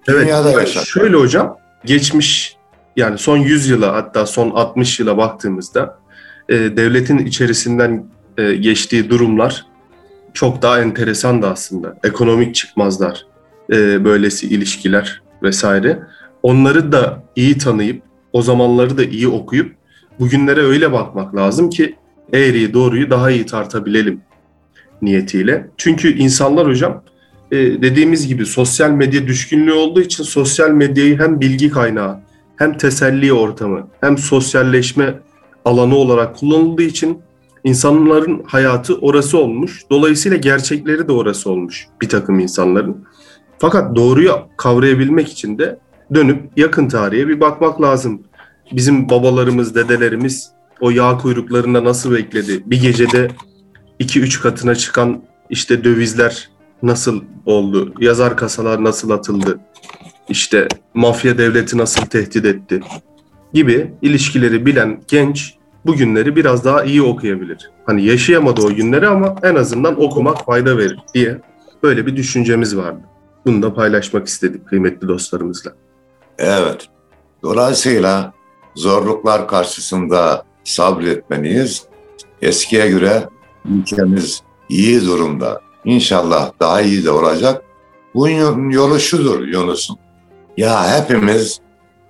Evet. 0.08 0.22
Dünyada 0.22 0.52
yaşar. 0.52 0.86
Şöyle 0.86 1.16
hocam 1.18 1.58
geçmiş 1.86 2.58
yani 2.96 3.18
son 3.18 3.38
100 3.38 3.70
yıla 3.70 3.94
hatta 3.94 4.26
son 4.26 4.50
60 4.50 5.00
yıla 5.00 5.18
baktığımızda 5.18 6.00
e, 6.50 6.56
devletin 6.78 7.18
içerisinden 7.18 8.06
e, 8.38 8.56
geçtiği 8.56 9.10
durumlar 9.10 9.66
çok 10.34 10.62
daha 10.62 10.82
enteresan 10.82 11.42
da 11.42 11.52
aslında. 11.52 11.98
Ekonomik 12.04 12.56
çıkmazlar, 12.56 13.26
e, 13.72 14.06
böylesi 14.06 14.48
ilişkiler 14.48 15.22
vesaire. 15.44 16.00
Onları 16.44 16.92
da 16.92 17.24
iyi 17.36 17.58
tanıyıp, 17.58 18.02
o 18.34 18.42
zamanları 18.42 18.98
da 18.98 19.04
iyi 19.04 19.28
okuyup 19.28 19.76
bugünlere 20.20 20.62
öyle 20.62 20.92
bakmak 20.92 21.36
lazım 21.36 21.70
ki 21.70 21.96
eğriyi 22.34 22.74
doğruyu 22.74 23.10
daha 23.10 23.32
iyi 23.32 23.46
tartabilelim 23.46 24.22
niyetiyle. 25.02 25.68
Çünkü 25.78 26.18
insanlar 26.18 26.68
hocam 26.68 27.04
e, 27.52 27.58
dediğimiz 27.58 28.28
gibi 28.28 28.46
sosyal 28.46 28.90
medya 28.90 29.28
düşkünlüğü 29.28 29.74
olduğu 29.74 30.02
için 30.02 30.24
sosyal 30.24 30.70
medyayı 30.70 31.20
hem 31.20 31.42
bilgi 31.42 31.70
kaynağı 31.70 32.20
hem 32.56 32.78
teselli 32.78 33.34
ortamı 33.34 33.88
hem 34.02 34.18
sosyalleşme 34.18 35.14
alanı 35.66 35.96
olarak 35.96 36.36
kullanıldığı 36.36 36.84
için 36.84 37.20
insanların 37.64 38.44
hayatı 38.46 38.96
orası 38.96 39.38
olmuş. 39.38 39.84
Dolayısıyla 39.92 40.38
gerçekleri 40.38 41.08
de 41.08 41.12
orası 41.12 41.50
olmuş 41.50 41.88
bir 42.02 42.10
takım 42.10 42.40
insanların. 42.40 43.06
Fakat 43.58 43.96
doğruyu 43.96 44.32
kavrayabilmek 44.58 45.30
için 45.30 45.58
de 45.58 45.80
dönüp 46.14 46.58
yakın 46.58 46.88
tarihe 46.88 47.28
bir 47.28 47.40
bakmak 47.40 47.82
lazım. 47.82 48.22
Bizim 48.72 49.10
babalarımız, 49.10 49.76
dedelerimiz 49.76 50.52
o 50.82 50.90
yağ 50.90 51.18
kuyruklarında 51.18 51.84
nasıl 51.84 52.12
bekledi? 52.12 52.64
Bir 52.66 52.82
gecede 52.82 53.32
2-3 54.00 54.42
katına 54.42 54.76
çıkan 54.76 55.22
işte 55.50 55.84
dövizler 55.84 56.50
nasıl 56.84 57.22
oldu? 57.46 57.94
Yazar 58.00 58.38
kasalar 58.38 58.84
nasıl 58.84 59.10
atıldı? 59.10 59.60
İşte 60.30 60.68
mafya 60.94 61.38
devleti 61.38 61.78
nasıl 61.78 62.06
tehdit 62.06 62.46
etti? 62.46 62.82
Gibi 63.56 63.94
ilişkileri 64.02 64.66
bilen 64.66 65.02
genç 65.08 65.54
bu 65.86 65.96
günleri 65.96 66.36
biraz 66.36 66.66
daha 66.66 66.84
iyi 66.84 67.02
okuyabilir. 67.02 67.72
Hani 67.86 68.06
yaşayamadı 68.06 68.62
o 68.62 68.70
günleri 68.70 69.08
ama 69.08 69.36
en 69.44 69.56
azından 69.56 70.02
okumak 70.02 70.46
fayda 70.46 70.78
verir 70.78 71.00
diye 71.14 71.42
böyle 71.84 72.06
bir 72.06 72.16
düşüncemiz 72.16 72.78
vardı. 72.78 73.00
Bunu 73.46 73.62
da 73.62 73.74
paylaşmak 73.74 74.28
istedik 74.28 74.68
kıymetli 74.68 75.08
dostlarımızla. 75.08 75.72
Evet. 76.38 76.88
Dolayısıyla 77.44 78.34
zorluklar 78.76 79.48
karşısında 79.48 80.44
sabretmeliyiz. 80.64 81.84
Eskiye 82.42 82.90
göre 82.90 83.30
ülkemiz 83.66 84.42
iyi 84.70 85.02
durumda. 85.02 85.62
İnşallah 85.86 86.52
daha 86.60 86.82
iyi 86.82 87.06
de 87.06 87.12
olacak. 87.12 87.62
Bunun 88.16 88.70
yolu 88.70 89.00
şudur 89.00 89.48
Yunus'um. 89.48 89.98
Ya 90.58 91.00
hepimiz 91.00 91.65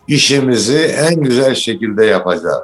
işimizi 0.07 0.77
en 0.77 1.15
güzel 1.15 1.55
şekilde 1.55 2.05
yapacağız. 2.05 2.63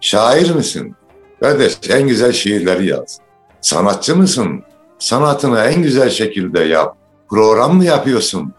Şair 0.00 0.54
misin? 0.54 0.94
Kardeş 1.40 1.78
en 1.90 2.08
güzel 2.08 2.32
şiirleri 2.32 2.86
yaz. 2.86 3.18
Sanatçı 3.60 4.16
mısın? 4.16 4.62
Sanatını 4.98 5.60
en 5.60 5.82
güzel 5.82 6.10
şekilde 6.10 6.60
yap. 6.60 6.96
Program 7.30 7.76
mı 7.76 7.84
yapıyorsun? 7.84 8.52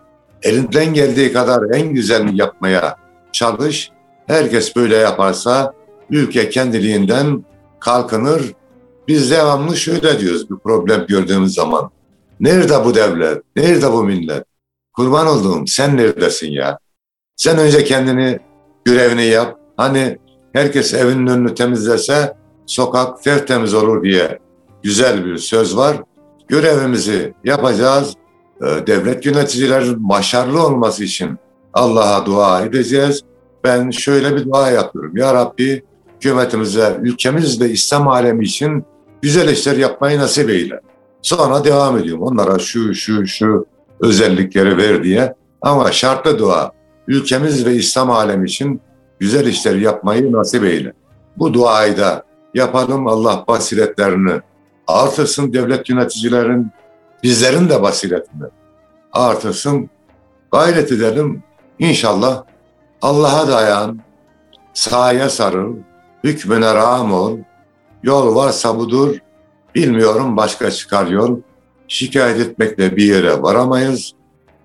Elinden 0.43 0.93
geldiği 0.93 1.33
kadar 1.33 1.75
en 1.75 1.93
güzelini 1.93 2.39
yapmaya 2.41 2.95
çalış. 3.31 3.91
Herkes 4.27 4.75
böyle 4.75 4.95
yaparsa 4.95 5.73
ülke 6.09 6.49
kendiliğinden 6.49 7.45
kalkınır. 7.79 8.53
Biz 9.07 9.31
devamlı 9.31 9.77
şöyle 9.77 10.19
diyoruz 10.19 10.49
bir 10.49 10.55
problem 10.55 11.05
gördüğümüz 11.07 11.53
zaman. 11.53 11.91
Nerede 12.39 12.85
bu 12.85 12.95
devlet? 12.95 13.43
Nerede 13.55 13.91
bu 13.91 14.03
millet? 14.03 14.45
Kurban 14.93 15.27
olduğum 15.27 15.67
sen 15.67 15.97
neredesin 15.97 16.51
ya? 16.51 16.79
Sen 17.35 17.57
önce 17.57 17.83
kendini 17.83 18.39
görevini 18.85 19.25
yap. 19.25 19.59
Hani 19.77 20.17
herkes 20.53 20.93
evinin 20.93 21.27
önünü 21.27 21.55
temizlese 21.55 22.33
sokak 22.65 23.23
tertemiz 23.23 23.73
olur 23.73 24.03
diye 24.03 24.39
güzel 24.83 25.25
bir 25.25 25.37
söz 25.37 25.77
var. 25.77 25.97
Görevimizi 26.47 27.33
yapacağız. 27.43 28.13
Ee, 28.61 28.87
devlet 28.87 29.25
yöneticilerin 29.25 30.09
başarılı 30.09 30.65
olması 30.65 31.03
için 31.03 31.37
Allah'a 31.73 32.25
dua 32.25 32.61
edeceğiz. 32.61 33.21
Ben 33.63 33.89
şöyle 33.89 34.35
bir 34.35 34.45
dua 34.45 34.71
yapıyorum. 34.71 35.17
Ya 35.17 35.33
Rabbi 35.33 35.83
hükümetimize, 36.15 36.97
ülkemizde 37.01 37.69
İslam 37.69 38.07
alemi 38.07 38.45
için 38.45 38.85
güzel 39.21 39.49
işler 39.49 39.77
yapmayı 39.77 40.19
nasip 40.19 40.49
eyle. 40.49 40.79
Sonra 41.21 41.63
devam 41.63 41.97
ediyorum. 41.97 42.23
Onlara 42.23 42.59
şu 42.59 42.93
şu 42.95 43.27
şu 43.27 43.65
özellikleri 43.99 44.77
ver 44.77 45.03
diye. 45.03 45.33
Ama 45.61 45.91
şartlı 45.91 46.39
dua. 46.39 46.71
Ülkemiz 47.07 47.65
ve 47.65 47.75
İslam 47.75 48.11
alemi 48.11 48.47
için 48.47 48.81
güzel 49.19 49.47
işler 49.47 49.75
yapmayı 49.75 50.31
nasip 50.31 50.63
eyle. 50.63 50.93
Bu 51.37 51.53
duayı 51.53 51.97
da 51.97 52.23
yapalım 52.53 53.07
Allah 53.07 53.43
basiretlerini 53.47 54.41
artırsın 54.87 55.53
devlet 55.53 55.89
yöneticilerin, 55.89 56.71
bizlerin 57.23 57.69
de 57.69 57.81
basiretini 57.81 58.43
artırsın. 59.11 59.89
Gayret 60.51 60.91
edelim. 60.91 61.43
İnşallah 61.79 62.43
Allah'a 63.01 63.47
dayan, 63.47 63.99
sahaya 64.73 65.29
sarıl, 65.29 65.75
hükmüne 66.23 66.73
rağm 66.73 67.13
ol. 67.13 67.37
Yol 68.03 68.35
varsa 68.35 68.77
budur, 68.77 69.17
bilmiyorum 69.75 70.37
başka 70.37 70.71
çıkar 70.71 71.07
yol. 71.07 71.39
Şikayet 71.87 72.39
etmekle 72.39 72.95
bir 72.95 73.03
yere 73.03 73.41
varamayız. 73.41 74.13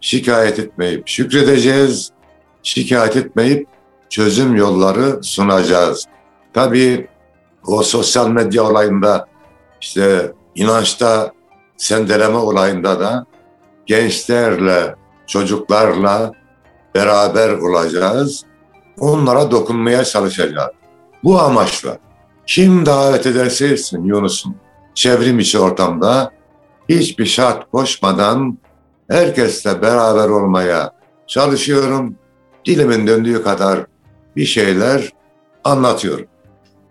Şikayet 0.01 0.59
etmeyip 0.59 1.09
şükredeceğiz. 1.09 2.11
Şikayet 2.63 3.17
etmeyip 3.17 3.69
çözüm 4.11 4.57
yolları 4.57 5.23
sunacağız. 5.23 6.05
Tabii 6.53 7.09
o 7.67 7.83
sosyal 7.83 8.29
medya 8.29 8.63
olayında 8.65 9.27
işte 9.81 10.33
inançta 10.55 11.33
sendeleme 11.77 12.37
olayında 12.37 13.01
da 13.01 13.27
gençlerle, 13.87 14.95
çocuklarla 15.27 16.33
beraber 16.95 17.51
olacağız. 17.51 18.45
Onlara 19.01 19.51
dokunmaya 19.51 20.05
çalışacağız. 20.05 20.71
Bu 21.25 21.41
amaçla 21.41 21.99
kim 22.47 22.87
davet 22.87 23.27
ederse 23.27 23.67
etsin 23.67 24.05
Yunus'un 24.05 24.57
çevrim 24.95 25.39
içi 25.39 25.59
ortamda 25.59 26.33
hiçbir 26.89 27.27
şart 27.27 27.71
koşmadan 27.71 28.59
herkesle 29.11 29.83
beraber 29.83 30.29
olmaya 30.29 30.93
çalışıyorum. 31.27 32.17
Dilimin 32.69 33.07
döndüğü 33.07 33.43
kadar 33.43 33.81
bir 34.37 34.45
şeyler 34.45 35.13
anlatıyorum. 35.65 36.27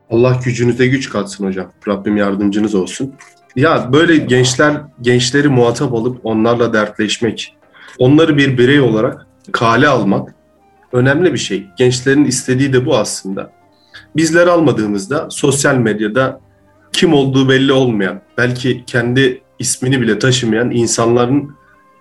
Allah 0.10 0.40
gücünüze 0.46 0.88
güç 0.88 1.10
katsın 1.10 1.46
hocam. 1.46 1.72
Rabbim 1.88 2.18
yardımcınız 2.18 2.76
olsun. 2.76 3.14
Ya 3.56 3.94
böyle 3.94 4.18
gençler 4.18 4.82
gençleri 5.02 5.48
muhatap 5.48 5.94
alıp 5.94 6.26
onlarla 6.26 6.74
dertleşmek, 6.74 7.58
onları 8.00 8.38
bir 8.38 8.58
birey 8.58 8.80
olarak 8.80 9.28
kale 9.52 9.88
almak 9.88 10.36
önemli 10.92 11.34
bir 11.34 11.38
şey. 11.38 11.66
Gençlerin 11.78 12.26
istediği 12.26 12.74
de 12.74 12.86
bu 12.86 12.98
aslında. 12.98 13.52
Bizler 14.16 14.48
almadığımızda 14.48 15.28
sosyal 15.30 15.76
medyada 15.76 16.42
kim 16.94 17.14
olduğu 17.14 17.50
belli 17.50 17.72
olmayan, 17.72 18.22
belki 18.38 18.84
kendi 18.86 19.42
ismini 19.60 20.02
bile 20.02 20.20
taşımayan 20.20 20.72
insanların 20.72 21.56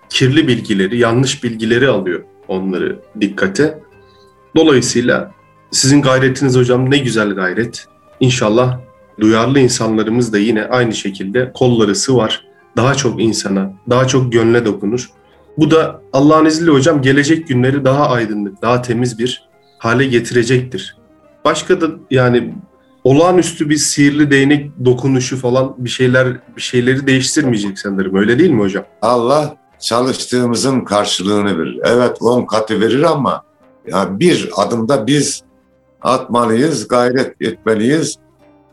kirli 0.09 0.47
bilgileri, 0.47 0.97
yanlış 0.97 1.43
bilgileri 1.43 1.87
alıyor 1.87 2.23
onları 2.47 2.99
dikkate. 3.21 3.79
Dolayısıyla 4.55 5.31
sizin 5.71 6.01
gayretiniz 6.01 6.55
hocam 6.55 6.91
ne 6.91 6.97
güzel 6.97 7.29
gayret. 7.29 7.87
İnşallah 8.19 8.79
duyarlı 9.19 9.59
insanlarımız 9.59 10.33
da 10.33 10.37
yine 10.37 10.65
aynı 10.65 10.93
şekilde 10.93 11.51
kolları 11.53 11.95
sıvar, 11.95 12.45
daha 12.77 12.95
çok 12.95 13.21
insana, 13.21 13.73
daha 13.89 14.07
çok 14.07 14.31
gönle 14.31 14.65
dokunur. 14.65 15.09
Bu 15.57 15.71
da 15.71 16.01
Allah'ın 16.13 16.45
izniyle 16.45 16.71
hocam 16.71 17.01
gelecek 17.01 17.47
günleri 17.47 17.85
daha 17.85 18.09
aydınlık, 18.09 18.61
daha 18.61 18.81
temiz 18.81 19.19
bir 19.19 19.49
hale 19.77 20.05
getirecektir. 20.05 20.97
Başka 21.45 21.81
da 21.81 21.87
yani 22.11 22.53
olağanüstü 23.03 23.69
bir 23.69 23.75
sihirli 23.75 24.31
değnek 24.31 24.71
dokunuşu 24.85 25.37
falan 25.37 25.75
bir 25.77 25.89
şeyler 25.89 26.27
bir 26.55 26.61
şeyleri 26.61 27.07
değiştirmeyecek 27.07 27.79
sanırım. 27.79 28.15
Öyle 28.15 28.39
değil 28.39 28.51
mi 28.51 28.61
hocam? 28.61 28.85
Allah 29.01 29.57
çalıştığımızın 29.79 30.81
karşılığını 30.81 31.57
verir. 31.57 31.79
Evet 31.83 32.17
on 32.21 32.45
katı 32.45 32.81
verir 32.81 33.03
ama 33.03 33.43
ya 33.87 34.19
bir 34.19 34.49
adımda 34.57 35.07
biz 35.07 35.43
atmalıyız, 36.01 36.87
gayret 36.87 37.41
etmeliyiz. 37.41 38.15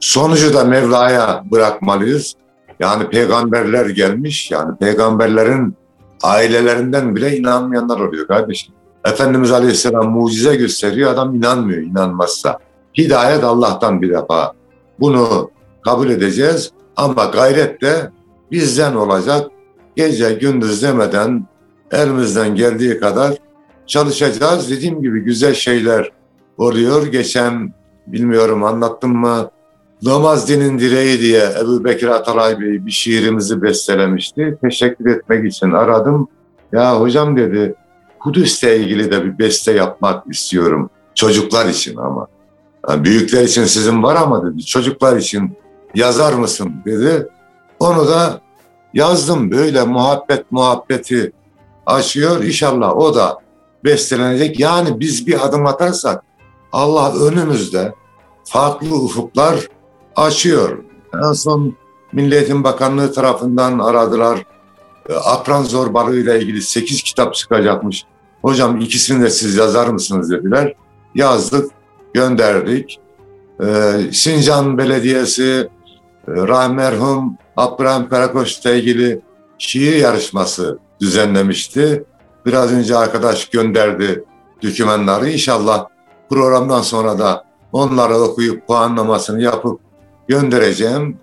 Sonucu 0.00 0.54
da 0.54 0.64
Mevla'ya 0.64 1.44
bırakmalıyız. 1.50 2.34
Yani 2.80 3.08
peygamberler 3.08 3.86
gelmiş, 3.86 4.50
yani 4.50 4.78
peygamberlerin 4.78 5.76
ailelerinden 6.22 7.16
bile 7.16 7.36
inanmayanlar 7.36 8.00
oluyor 8.00 8.26
kardeşim. 8.26 8.74
Efendimiz 9.04 9.52
Aleyhisselam 9.52 10.10
mucize 10.10 10.56
gösteriyor, 10.56 11.12
adam 11.12 11.34
inanmıyor 11.34 11.82
inanmazsa. 11.82 12.58
Hidayet 12.98 13.44
Allah'tan 13.44 14.02
bir 14.02 14.10
defa. 14.10 14.52
Bunu 15.00 15.50
kabul 15.84 16.10
edeceğiz 16.10 16.70
ama 16.96 17.24
gayret 17.24 17.82
de 17.82 18.10
bizden 18.50 18.94
olacak. 18.94 19.50
Gece 19.96 20.32
gündüz 20.32 20.82
demeden 20.82 21.46
elimizden 21.92 22.54
geldiği 22.54 23.00
kadar 23.00 23.34
çalışacağız. 23.86 24.70
Dediğim 24.70 25.02
gibi 25.02 25.20
güzel 25.20 25.54
şeyler 25.54 26.10
oluyor. 26.58 27.06
Geçen 27.06 27.74
bilmiyorum 28.06 28.64
anlattım 28.64 29.16
mı 29.16 29.50
Namaz 30.02 30.48
dinin 30.48 30.78
direği 30.78 31.20
diye 31.20 31.48
Ebu 31.60 31.84
Bekir 31.84 32.08
Atalay 32.08 32.60
Bey 32.60 32.86
bir 32.86 32.90
şiirimizi 32.90 33.62
bestelemişti. 33.62 34.58
Teşekkür 34.62 35.16
etmek 35.16 35.52
için 35.52 35.70
aradım. 35.70 36.28
Ya 36.72 37.00
hocam 37.00 37.36
dedi 37.36 37.74
Kudüs'le 38.18 38.62
ilgili 38.62 39.10
de 39.10 39.24
bir 39.24 39.38
beste 39.38 39.72
yapmak 39.72 40.26
istiyorum. 40.30 40.90
Çocuklar 41.14 41.66
için 41.66 41.96
ama. 41.96 42.26
Yani 42.88 43.04
büyükler 43.04 43.42
için 43.42 43.64
sizin 43.64 44.02
var 44.02 44.16
ama 44.16 44.46
dedi. 44.46 44.64
Çocuklar 44.64 45.16
için 45.16 45.56
yazar 45.94 46.32
mısın 46.32 46.72
dedi. 46.84 47.28
Onu 47.80 48.08
da 48.08 48.40
yazdım 48.94 49.50
böyle 49.50 49.84
muhabbet 49.84 50.52
muhabbeti 50.52 51.32
aşıyor. 51.86 52.44
İnşallah 52.44 52.96
o 52.96 53.14
da 53.14 53.38
bestelenecek. 53.84 54.60
Yani 54.60 55.00
biz 55.00 55.26
bir 55.26 55.46
adım 55.46 55.66
atarsak 55.66 56.22
Allah 56.72 57.14
önümüzde 57.14 57.94
farklı 58.44 58.96
ufuklar 58.96 59.68
açıyor. 60.16 60.78
En 61.28 61.32
son 61.32 61.76
Milliyetin 62.12 62.64
Bakanlığı 62.64 63.12
tarafından 63.12 63.78
aradılar. 63.78 64.44
E, 65.08 65.14
Akran 65.14 65.62
zorbalığı 65.62 66.16
ile 66.16 66.40
ilgili 66.40 66.62
8 66.62 67.02
kitap 67.02 67.34
çıkacakmış. 67.34 68.04
Hocam 68.42 68.80
ikisini 68.80 69.22
de 69.22 69.30
siz 69.30 69.56
yazar 69.56 69.86
mısınız 69.86 70.30
dediler. 70.30 70.74
Yazdık, 71.14 71.70
gönderdik. 72.14 73.00
Ee, 73.62 73.92
Sincan 74.12 74.78
Belediyesi 74.78 75.68
e, 76.28 76.32
rahmerhum 76.32 77.36
Abdurrahim 77.56 78.08
Karakoç'la 78.08 78.70
ilgili 78.70 79.20
şiir 79.58 79.96
yarışması 79.96 80.78
düzenlemişti. 81.00 82.04
Biraz 82.46 82.72
önce 82.72 82.96
arkadaş 82.96 83.48
gönderdi 83.48 84.24
dokümanları. 84.62 85.30
İnşallah 85.30 85.86
programdan 86.30 86.82
sonra 86.82 87.18
da 87.18 87.44
onları 87.72 88.14
okuyup 88.14 88.66
puanlamasını 88.66 89.42
yapıp 89.42 89.80
göndereceğim. 90.28 91.18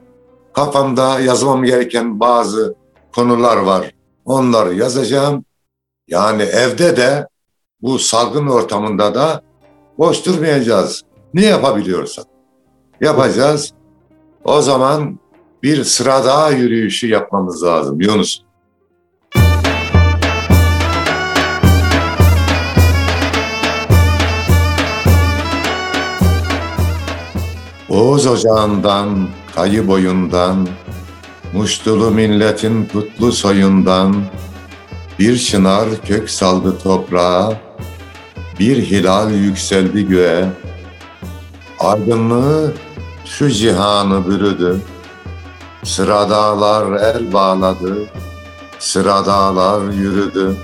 Kafamda 0.53 1.19
yazmam 1.19 1.63
gereken 1.63 2.19
bazı 2.19 2.75
konular 3.15 3.57
var. 3.57 3.91
Onları 4.25 4.73
yazacağım. 4.73 5.45
Yani 6.07 6.43
evde 6.43 6.97
de 6.97 7.27
bu 7.81 7.99
salgın 7.99 8.47
ortamında 8.47 9.15
da 9.15 9.41
boş 9.97 10.25
durmayacağız. 10.25 11.01
Ne 11.33 11.45
yapabiliyorsak 11.45 12.25
yapacağız. 13.01 13.73
O 14.43 14.61
zaman 14.61 15.19
bir 15.63 15.83
sıra 15.83 16.25
daha 16.25 16.51
yürüyüşü 16.51 17.07
yapmamız 17.07 17.63
lazım 17.63 18.01
Yunus. 18.01 18.41
Oğuz 27.89 28.27
ocağından, 28.27 29.27
kayı 29.55 29.87
boyundan, 29.87 30.67
Muştulu 31.53 32.11
milletin 32.11 32.85
kutlu 32.85 33.31
soyundan, 33.31 34.15
Bir 35.19 35.37
çınar 35.37 35.89
kök 36.07 36.29
saldı 36.29 36.77
toprağa, 36.83 37.61
Bir 38.59 38.77
hilal 38.77 39.31
yükseldi 39.31 40.07
göğe, 40.07 40.45
Aydınlığı 41.79 42.73
şu 43.25 43.49
cihanı 43.49 44.27
bürüdü, 44.27 44.81
Sıra 45.83 46.29
dağlar 46.29 46.91
el 46.91 47.33
bağladı, 47.33 47.93
Sıra 48.79 49.25
dağlar 49.25 49.93
yürüdü. 49.93 50.55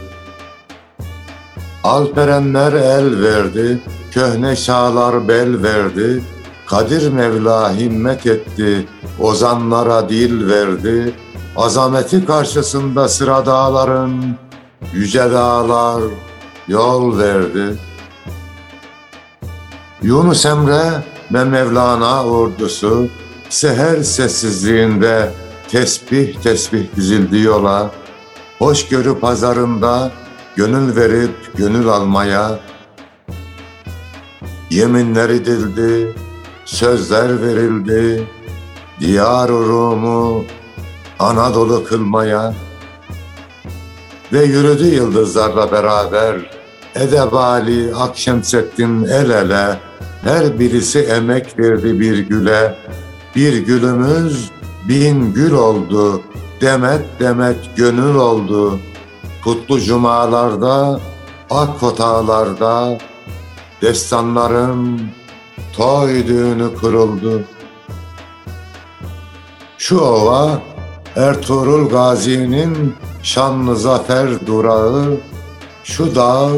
Alperenler 1.83 2.73
el 2.73 3.21
verdi, 3.21 3.81
Köhne 4.11 4.55
çağlar 4.55 5.27
bel 5.27 5.63
verdi, 5.63 6.23
Kadir 6.67 7.11
Mevla 7.11 7.73
himmet 7.73 8.25
etti, 8.25 8.87
ozanlara 9.19 10.09
dil 10.09 10.49
verdi. 10.49 11.15
Azameti 11.55 12.25
karşısında 12.25 13.07
sıra 13.09 13.45
dağların, 13.45 14.37
yüce 14.93 15.31
dağlar 15.31 16.01
yol 16.67 17.17
verdi. 17.17 17.77
Yunus 20.01 20.45
Emre 20.45 21.03
ve 21.31 21.43
Mevlana 21.43 22.25
ordusu 22.25 23.07
seher 23.49 24.03
sessizliğinde 24.03 25.31
tesbih 25.67 26.41
tesbih 26.41 26.95
dizildi 26.95 27.37
yola. 27.37 27.91
Hoşgörü 28.59 29.19
pazarında 29.19 30.11
gönül 30.55 30.95
verip 30.95 31.57
gönül 31.57 31.87
almaya 31.87 32.59
yeminler 34.69 35.29
edildi, 35.29 36.13
sözler 36.65 37.41
verildi. 37.41 38.27
Diyar 38.99 39.49
Rum'u 39.49 40.43
Anadolu 41.19 41.83
kılmaya 41.83 42.53
ve 44.33 44.43
yürüdü 44.43 44.85
yıldızlarla 44.95 45.71
beraber 45.71 46.35
Edebali 46.95 47.95
Akşemseddin 47.95 49.03
el 49.03 49.29
ele 49.29 49.77
her 50.23 50.59
birisi 50.59 50.99
emek 50.99 51.59
verdi 51.59 51.99
bir 51.99 52.17
güle 52.17 52.75
bir 53.37 53.57
gülümüz 53.57 54.51
bin 54.87 55.33
gül 55.33 55.51
oldu 55.51 56.21
demet 56.61 57.05
demet 57.19 57.57
gönül 57.75 58.15
oldu 58.15 58.79
kutlu 59.43 59.79
cumalarda 59.79 60.99
ak 61.49 61.79
kotalarda 61.79 62.97
destanların 63.81 65.01
toy 65.75 66.27
düğünü 66.27 66.75
kuruldu. 66.75 67.43
Şu 69.77 69.99
ova 69.99 70.61
Ertuğrul 71.15 71.89
Gazi'nin 71.89 72.95
şanlı 73.23 73.75
zafer 73.75 74.47
durağı, 74.47 75.17
şu 75.83 76.15
dağ 76.15 76.49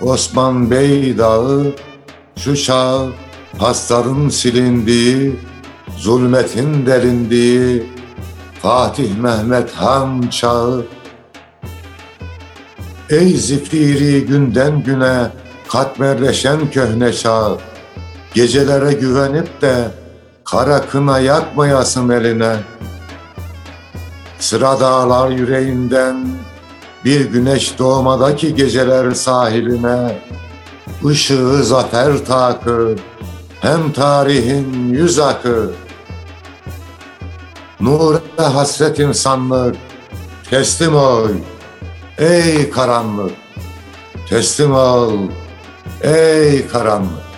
Osman 0.00 0.70
Bey 0.70 1.18
dağı, 1.18 1.72
şu 2.36 2.56
çağ 2.56 3.06
hasların 3.58 4.28
silindiği, 4.28 5.36
zulmetin 5.98 6.86
delindiği, 6.86 7.86
Fatih 8.62 9.18
Mehmet 9.18 9.70
Han 9.72 10.28
çağı. 10.30 10.84
Ey 13.10 13.34
zifiri 13.34 14.26
günden 14.26 14.82
güne 14.82 15.30
katmerleşen 15.68 16.70
köhne 16.70 17.12
çağ, 17.12 17.50
gecelere 18.34 18.92
güvenip 18.92 19.62
de 19.62 19.90
kara 20.44 20.80
kına 20.86 21.18
yakmayasın 21.18 22.08
eline. 22.08 22.56
Sıra 24.38 24.80
dağlar 24.80 25.30
yüreğinden 25.30 26.28
bir 27.04 27.20
güneş 27.20 27.78
doğmadaki 27.78 28.54
geceler 28.54 29.10
sahiline, 29.10 30.18
ışığı 31.04 31.64
zafer 31.64 32.24
takı, 32.26 32.96
hem 33.60 33.92
tarihin 33.92 34.94
yüz 34.94 35.18
akı. 35.18 35.70
Nure 37.80 38.20
hasret 38.36 38.98
insanlık, 38.98 39.76
teslim 40.50 40.94
ol, 40.94 41.28
ey 42.18 42.70
karanlık, 42.70 43.36
teslim 44.28 44.74
ol, 44.74 45.12
ey 46.00 46.68
karanlık. 46.68 47.28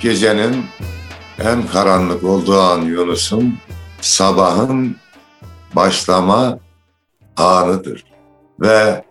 Gecenin 0.00 0.66
en 1.38 1.66
karanlık 1.66 2.24
olduğu 2.24 2.60
an 2.60 2.82
Yunus'un 2.82 3.58
sabahın 4.00 4.96
başlama 5.74 6.58
anıdır. 7.36 8.07
Ve 8.60 9.04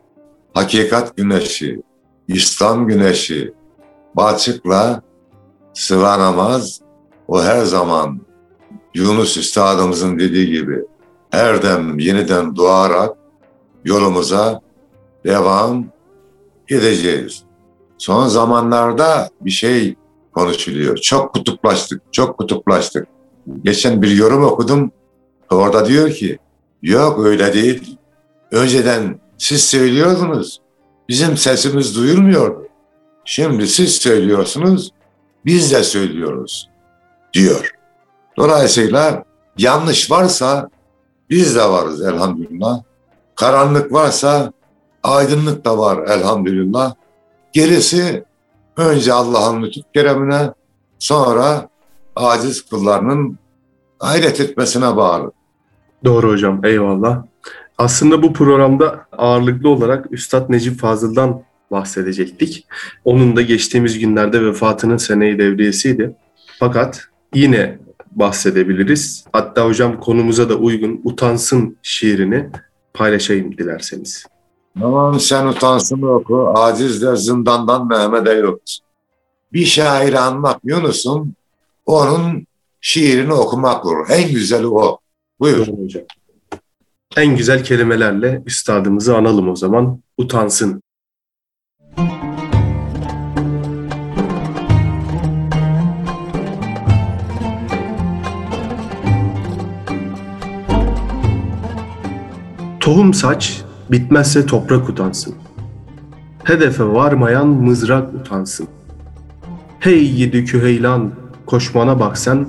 hakikat 0.54 1.18
güneşi, 1.18 1.82
İslam 2.28 2.88
güneşi 2.88 3.54
Balçık'la 4.16 5.02
sıvanamaz. 5.74 6.82
O 7.28 7.44
her 7.44 7.62
zaman 7.62 8.22
Yunus 8.94 9.38
Üstadımızın 9.38 10.20
dediği 10.20 10.48
gibi 10.48 10.86
her 11.30 11.64
dem 11.64 12.00
yeniden 12.00 12.56
doğarak 12.56 13.18
yolumuza 13.86 14.62
devam 15.26 15.86
edeceğiz. 16.70 17.44
Son 17.98 18.28
zamanlarda 18.28 19.30
bir 19.42 19.50
şey 19.50 19.96
konuşuluyor. 20.32 20.98
Çok 20.98 21.34
kutuplaştık, 21.34 22.02
çok 22.12 22.38
kutuplaştık. 22.38 23.08
Geçen 23.64 24.02
bir 24.02 24.12
yorum 24.12 24.44
okudum. 24.44 24.92
Orada 25.52 25.86
diyor 25.86 26.12
ki, 26.12 26.40
yok 26.82 27.26
öyle 27.26 27.54
değil. 27.54 27.98
Önceden 28.52 29.20
siz 29.38 29.64
söylüyordunuz, 29.64 30.62
bizim 31.10 31.38
sesimiz 31.38 31.96
duyulmuyordu. 31.96 32.68
Şimdi 33.26 33.68
siz 33.68 33.96
söylüyorsunuz, 33.96 34.92
biz 35.46 35.72
de 35.72 35.84
söylüyoruz 35.84 36.70
diyor. 37.34 37.72
Dolayısıyla 38.38 39.24
yanlış 39.58 40.12
varsa 40.12 40.70
biz 41.30 41.56
de 41.56 41.70
varız 41.70 42.02
elhamdülillah. 42.02 42.82
Karanlık 43.36 43.94
varsa 43.94 44.54
aydınlık 45.04 45.66
da 45.66 45.78
var 45.78 46.08
elhamdülillah. 46.08 46.94
Gerisi 47.54 48.24
önce 48.78 49.14
Allah'ın 49.14 49.64
lütuf 49.64 49.84
keremine 49.94 50.54
sonra 51.00 51.70
aciz 52.16 52.62
kullarının 52.62 53.38
gayret 54.00 54.40
etmesine 54.40 54.96
bağlı. 54.96 55.32
Doğru 56.06 56.32
hocam 56.32 56.66
eyvallah. 56.66 57.24
Aslında 57.78 58.24
bu 58.24 58.34
programda 58.34 59.06
ağırlıklı 59.12 59.70
olarak 59.70 60.12
Üstad 60.12 60.50
Necip 60.50 60.80
Fazıl'dan 60.80 61.42
bahsedecektik. 61.72 62.68
Onun 63.06 63.36
da 63.36 63.42
geçtiğimiz 63.42 64.00
günlerde 64.00 64.46
vefatının 64.46 64.98
seneyi 64.98 65.40
devriyesiydi. 65.40 66.16
Fakat 66.60 67.08
yine 67.34 67.80
bahsedebiliriz. 68.12 69.26
Hatta 69.34 69.66
hocam 69.66 70.00
konumuza 70.00 70.50
da 70.50 70.56
uygun 70.56 71.02
Utansın 71.04 71.78
şiirini 71.82 72.50
paylaşayım 72.94 73.58
dilerseniz. 73.58 74.26
Aman 74.82 75.18
sen 75.18 75.46
utansın 75.46 76.02
oku, 76.02 76.50
acizler 76.56 77.16
zindandan 77.16 77.88
Mehmet'e 77.88 78.32
yok. 78.32 78.60
Bir 79.54 79.66
şairi 79.66 80.20
anmak 80.20 80.60
Yunus'un, 80.64 81.34
onun 81.86 82.48
şiirini 82.82 83.34
okumak 83.34 83.86
olur. 83.86 84.08
En 84.10 84.32
güzeli 84.32 84.68
o. 84.68 85.00
Buyur. 85.40 85.68
Doğru 85.68 85.84
hocam. 85.84 86.04
En 87.18 87.36
güzel 87.38 87.64
kelimelerle 87.64 88.42
üstadımızı 88.46 89.18
analım 89.18 89.50
o 89.50 89.56
zaman. 89.56 90.02
Utansın. 90.18 90.82
Tohum 102.80 103.14
saç, 103.14 103.62
bitmezse 103.92 104.46
toprak 104.46 104.90
utansın. 104.90 105.36
Hedefe 106.44 106.86
varmayan 106.86 107.48
mızrak 107.48 108.14
utansın. 108.14 108.68
Hey 109.80 110.20
yedi 110.20 110.46
küheylan, 110.46 111.12
koşmana 111.46 112.00
bak 112.00 112.18
sen, 112.18 112.48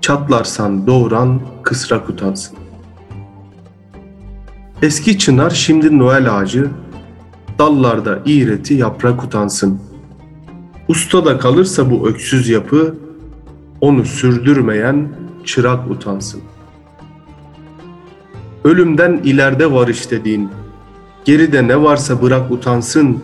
çatlarsan 0.00 0.86
doğuran 0.86 1.40
kısrak 1.62 2.08
utansın. 2.08 2.59
Eski 4.82 5.18
çınar 5.18 5.50
şimdi 5.50 5.98
Noel 5.98 6.38
ağacı, 6.38 6.70
dallarda 7.58 8.18
iğreti 8.26 8.74
yaprak 8.74 9.24
utansın. 9.24 9.80
Usta 10.88 11.24
da 11.24 11.38
kalırsa 11.38 11.90
bu 11.90 12.08
öksüz 12.08 12.48
yapı, 12.48 12.94
onu 13.80 14.04
sürdürmeyen 14.04 15.08
çırak 15.44 15.90
utansın. 15.90 16.40
Ölümden 18.64 19.20
ileride 19.24 19.72
var 19.72 19.88
istediğin, 19.88 20.50
geride 21.24 21.68
ne 21.68 21.82
varsa 21.82 22.22
bırak 22.22 22.50
utansın. 22.50 23.22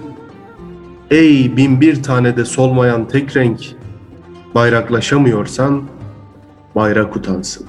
Ey 1.11 1.57
bin 1.57 1.81
bir 1.81 2.03
tane 2.03 2.37
de 2.37 2.45
solmayan 2.45 3.09
tek 3.09 3.37
renk, 3.37 3.61
bayraklaşamıyorsan 4.55 5.83
bayrak 6.75 7.16
utansın. 7.16 7.66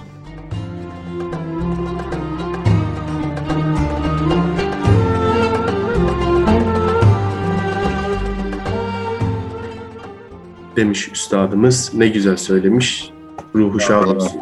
Demiş 10.77 11.09
üstadımız. 11.13 11.91
Ne 11.93 12.07
güzel 12.07 12.37
söylemiş. 12.37 13.09
Ruhu 13.55 13.79
şad 13.79 14.07
olsun. 14.07 14.41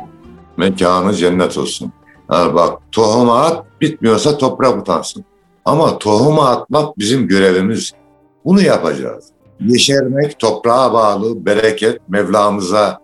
Mekanı 0.58 1.14
cennet 1.14 1.58
olsun. 1.58 1.92
Ha 2.28 2.56
bak 2.56 2.80
tohum 2.92 3.30
at 3.30 3.66
bitmiyorsa 3.82 4.38
toprak 4.38 4.82
utansın. 4.82 5.26
Ama 5.66 5.98
tohumu 5.98 6.42
atmak 6.42 6.98
bizim 6.98 7.28
görevimiz. 7.28 7.92
Bunu 8.46 8.62
yapacağız. 8.62 9.26
Yeşermek 9.60 10.40
toprağa 10.40 10.94
bağlı, 10.94 11.46
bereket 11.46 12.10
Mevlamıza 12.10 13.00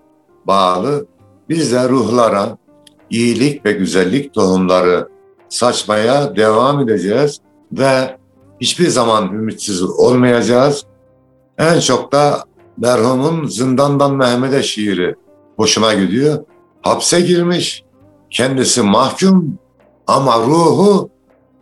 bağlı. 0.48 1.06
Biz 1.50 1.72
de 1.72 1.90
ruhlara 1.90 2.58
iyilik 3.10 3.66
ve 3.66 3.72
güzellik 3.72 4.34
tohumları 4.34 5.08
saçmaya 5.50 6.36
devam 6.36 6.80
edeceğiz 6.80 7.40
ve 7.72 8.18
hiçbir 8.62 8.88
zaman 8.88 9.34
ümitsiz 9.34 9.84
olmayacağız. 9.84 10.86
En 11.58 11.80
çok 11.80 12.12
da 12.12 12.44
merhumun 12.78 13.48
Zindandan 13.48 14.16
Mehmet'e 14.16 14.64
şiiri 14.64 15.16
hoşuma 15.58 15.94
gidiyor. 15.94 16.46
Hapse 16.82 17.22
girmiş, 17.22 17.84
kendisi 18.30 18.82
mahkum 18.82 19.60
ama 20.08 20.40
ruhu 20.40 21.10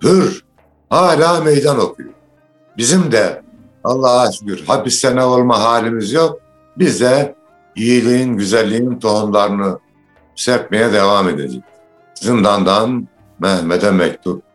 hür, 0.04 0.46
hala 0.90 1.42
meydan 1.42 1.80
okuyor. 1.80 2.10
Bizim 2.78 3.12
de 3.12 3.42
Allah'a 3.84 4.32
şükür 4.32 4.66
hapiste 4.68 5.16
ne 5.16 5.24
olma 5.24 5.60
halimiz 5.60 6.14
yok. 6.14 6.40
Biz 6.78 7.02
de 7.02 7.36
iyiliğin, 7.76 8.38
güzelliğin 8.38 9.00
tohumlarını 9.00 9.80
serpmeye 10.36 10.94
devam 10.94 11.30
edeceğiz. 11.30 11.64
Zindandan 12.16 13.08
Mehmet'e 13.40 13.92
mektup. 13.92 14.49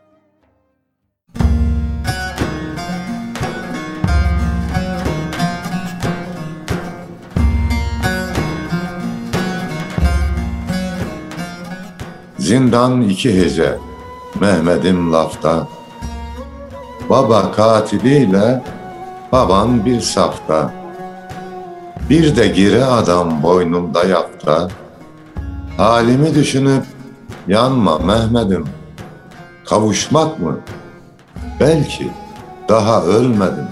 Zindan 12.45 13.03
iki 13.03 13.41
hece, 13.41 13.79
Mehmet'im 14.41 15.13
lafta. 15.13 15.69
Baba 17.11 17.53
katiliyle 17.53 18.63
baban 19.33 19.85
bir 19.85 20.01
safta. 20.01 20.73
Bir 22.11 22.37
de 22.37 22.49
giri 22.49 22.85
adam 22.85 23.43
boynumda 23.43 24.05
yafta. 24.05 24.69
Halimi 25.77 26.35
düşünüp 26.35 26.85
yanma 27.49 27.99
Mehmet'im. 27.99 28.65
Kavuşmak 29.67 30.39
mı? 30.39 30.59
Belki 31.61 32.11
daha 32.69 33.03
ölmedim. 33.03 33.69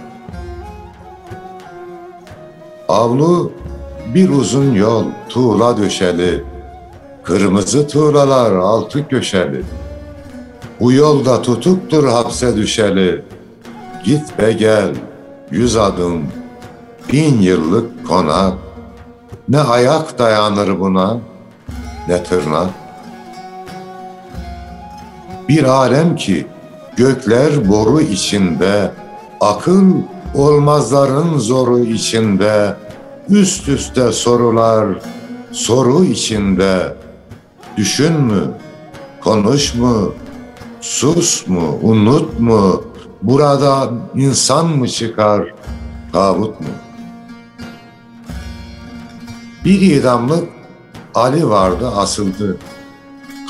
Avlu 2.88 3.52
bir 4.14 4.30
uzun 4.30 4.74
yol 4.74 5.04
tuğla 5.28 5.76
döşeli. 5.76 6.51
Kırmızı 7.24 7.88
tuğlalar 7.88 8.52
altı 8.52 9.08
köşeli. 9.08 9.62
Bu 10.80 10.92
yolda 10.92 11.42
tutuktur 11.42 12.08
hapse 12.08 12.56
düşeli. 12.56 13.22
Git 14.04 14.22
ve 14.38 14.52
gel 14.52 14.88
yüz 15.50 15.76
adım, 15.76 16.22
bin 17.12 17.40
yıllık 17.40 18.08
konak. 18.08 18.54
Ne 19.48 19.60
ayak 19.60 20.18
dayanır 20.18 20.80
buna, 20.80 21.18
ne 22.08 22.24
tırnak. 22.24 22.70
Bir 25.48 25.64
alem 25.64 26.16
ki 26.16 26.46
gökler 26.96 27.68
boru 27.68 28.00
içinde, 28.00 28.90
akıl 29.40 29.92
olmazların 30.34 31.38
zoru 31.38 31.78
içinde, 31.78 32.76
üst 33.28 33.68
üste 33.68 34.12
sorular 34.12 34.86
soru 35.52 36.04
içinde, 36.04 36.94
düşün 37.76 38.20
mü, 38.20 38.42
konuş 39.20 39.74
mu, 39.74 40.14
sus 40.80 41.46
mu, 41.48 41.78
unut 41.82 42.40
mu, 42.40 42.84
burada 43.22 43.90
insan 44.14 44.68
mı 44.68 44.88
çıkar, 44.88 45.54
tağut 46.12 46.60
mu? 46.60 46.66
Bir 49.64 49.80
idamlık 49.80 50.48
Ali 51.14 51.48
vardı 51.48 51.88
asıldı. 51.88 52.58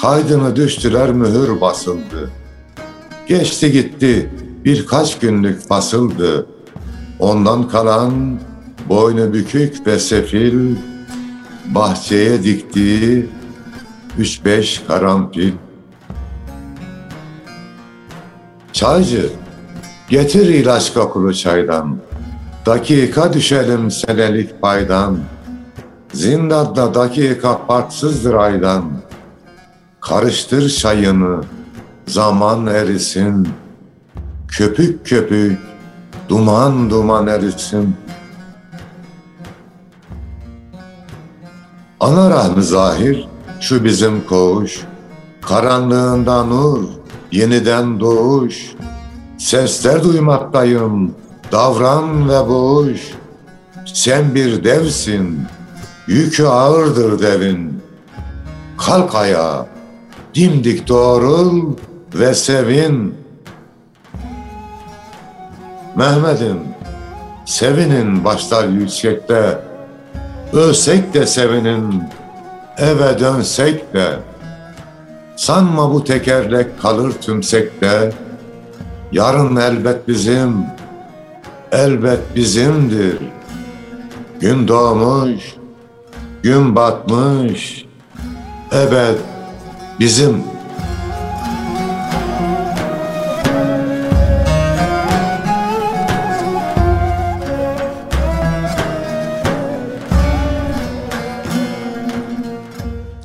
Kaydını 0.02 0.56
düştüler 0.56 1.12
mühür 1.12 1.60
basıldı. 1.60 2.30
Geçti 3.26 3.72
gitti 3.72 4.30
birkaç 4.64 5.18
günlük 5.18 5.68
fasıldı. 5.68 6.46
Ondan 7.18 7.68
kalan 7.68 8.40
boynu 8.88 9.32
bükük 9.32 9.86
ve 9.86 9.98
sefil 9.98 10.76
bahçeye 11.66 12.42
diktiği 12.42 13.28
üç 14.18 14.44
beş 14.44 14.82
karanfil. 14.88 15.52
Çaycı 18.72 19.30
getir 20.08 20.48
ilaç 20.48 20.94
kokulu 20.94 21.34
çaydan. 21.34 21.98
Dakika 22.66 23.32
düşelim 23.32 23.90
senelik 23.90 24.62
paydan. 24.62 25.18
Zindanda 26.12 26.94
dakika 26.94 27.58
farksızdır 27.66 28.34
aydan. 28.34 28.84
Karıştır 30.00 30.70
çayını, 30.70 31.40
zaman 32.06 32.66
erisin. 32.66 33.48
Köpük 34.48 35.06
köpük, 35.06 35.58
duman 36.28 36.90
duman 36.90 37.26
erisin. 37.26 37.96
Ana 42.00 42.30
rahmi 42.30 42.62
zahir, 42.62 43.28
şu 43.62 43.84
bizim 43.84 44.26
koğuş. 44.26 44.80
Karanlığında 45.42 46.44
nur, 46.44 46.84
yeniden 47.32 48.00
doğuş. 48.00 48.72
Sesler 49.38 50.04
duymaktayım, 50.04 51.14
davran 51.52 52.28
ve 52.28 52.48
boğuş. 52.48 53.00
Sen 53.86 54.34
bir 54.34 54.64
devsin, 54.64 55.40
yükü 56.06 56.44
ağırdır 56.44 57.22
devin. 57.22 57.82
Kalk 58.78 59.14
ayağa, 59.14 59.66
dimdik 60.34 60.88
doğrul 60.88 61.76
ve 62.14 62.34
sevin. 62.34 63.14
Mehmet'im, 65.96 66.58
sevinin 67.46 68.24
başlar 68.24 68.68
yüksekte. 68.68 69.58
Ölsek 70.52 71.14
de 71.14 71.26
sevinin, 71.26 72.02
eve 72.78 73.18
dönsek 73.18 73.94
de. 73.94 74.18
Sanma 75.36 75.92
bu 75.92 76.04
tekerlek 76.04 76.82
kalır 76.82 77.12
tümsekte. 77.12 78.12
Yarın 79.12 79.56
elbet 79.56 80.08
bizim, 80.08 80.66
elbet 81.72 82.36
bizimdir. 82.36 83.18
Gün 84.40 84.68
doğmuş, 84.68 85.54
gün 86.42 86.76
batmış, 86.76 87.86
ebed 88.72 89.16
bizim. 90.00 90.44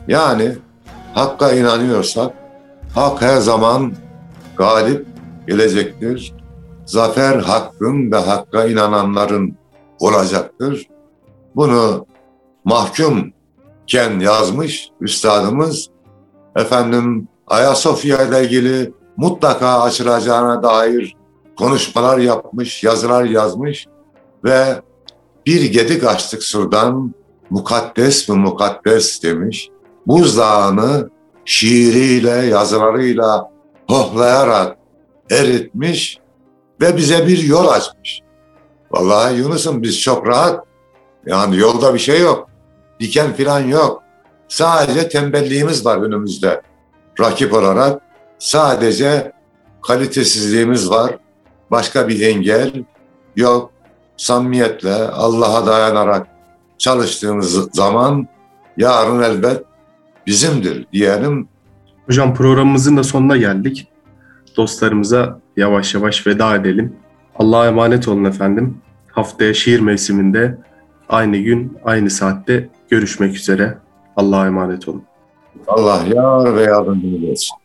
Yani 0.08 0.52
Hakka 1.14 1.52
inanıyorsak, 1.52 2.34
Hak 2.96 3.22
her 3.22 3.38
zaman 3.38 3.94
galip 4.58 5.08
gelecektir. 5.48 6.34
Zafer 6.86 7.36
Hakk'ın 7.36 8.12
ve 8.12 8.18
Hakk'a 8.18 8.66
inananların 8.66 9.58
olacaktır. 10.00 10.88
Bunu 11.56 12.06
mahkumken 12.66 14.20
yazmış 14.20 14.90
üstadımız 15.02 15.90
efendim 16.56 17.28
Ayasofya 17.48 18.24
ile 18.24 18.44
ilgili 18.44 18.94
mutlaka 19.18 19.82
açılacağına 19.82 20.64
dair 20.64 21.16
konuşmalar 21.58 22.18
yapmış, 22.18 22.84
yazılar 22.84 23.24
yazmış 23.24 23.88
ve 24.44 24.82
bir 25.46 25.72
gedik 25.72 26.04
açtık 26.04 26.44
surdan 26.44 27.14
mukaddes 27.50 28.30
mi 28.30 28.36
mukaddes 28.36 29.24
demiş. 29.24 29.70
Buzdağını 30.08 31.10
şiiriyle, 31.46 32.30
yazılarıyla 32.30 33.52
hohlayarak 33.88 34.78
eritmiş 35.30 36.20
ve 36.82 36.98
bize 36.98 37.28
bir 37.28 37.44
yol 37.44 37.68
açmış. 37.68 38.22
Vallahi 38.92 39.38
Yunus'um 39.38 39.84
biz 39.84 40.02
çok 40.02 40.28
rahat. 40.28 40.66
Yani 41.26 41.58
yolda 41.58 41.94
bir 41.94 42.00
şey 42.00 42.22
yok. 42.22 42.50
Diken 43.00 43.34
filan 43.34 43.60
yok. 43.60 44.04
Sadece 44.48 45.10
tembelliğimiz 45.10 45.86
var 45.86 45.98
önümüzde. 45.98 46.62
Rakip 47.20 47.54
olarak 47.54 48.02
sadece 48.40 49.32
kalitesizliğimiz 49.82 50.90
var. 50.90 51.18
Başka 51.72 52.08
bir 52.08 52.22
engel 52.22 52.84
yok. 53.36 53.72
Samimiyetle 54.18 54.94
Allah'a 54.94 55.66
dayanarak 55.66 56.28
çalıştığımız 56.78 57.76
zaman 57.76 58.28
yarın 58.78 59.22
elbet 59.22 59.67
bizimdir 60.28 60.86
diyelim. 60.94 61.48
Hocam 62.06 62.34
programımızın 62.34 62.98
da 62.98 63.04
sonuna 63.04 63.38
geldik. 63.38 63.88
Dostlarımıza 64.58 65.40
yavaş 65.58 65.94
yavaş 65.96 66.28
veda 66.28 66.56
edelim. 66.56 66.96
Allah'a 67.36 67.68
emanet 67.68 68.08
olun 68.08 68.24
efendim. 68.24 68.78
Haftaya 69.08 69.54
şiir 69.54 69.80
mevsiminde 69.80 70.58
aynı 71.10 71.38
gün, 71.38 71.78
aynı 71.86 72.10
saatte 72.10 72.70
görüşmek 72.90 73.36
üzere. 73.36 73.78
Allah'a 74.16 74.48
emanet 74.48 74.88
olun. 74.88 75.04
Allah 75.68 76.04
yar 76.16 76.56
ve 76.56 76.64
yardımcınız 76.64 77.30
olsun. 77.30 77.58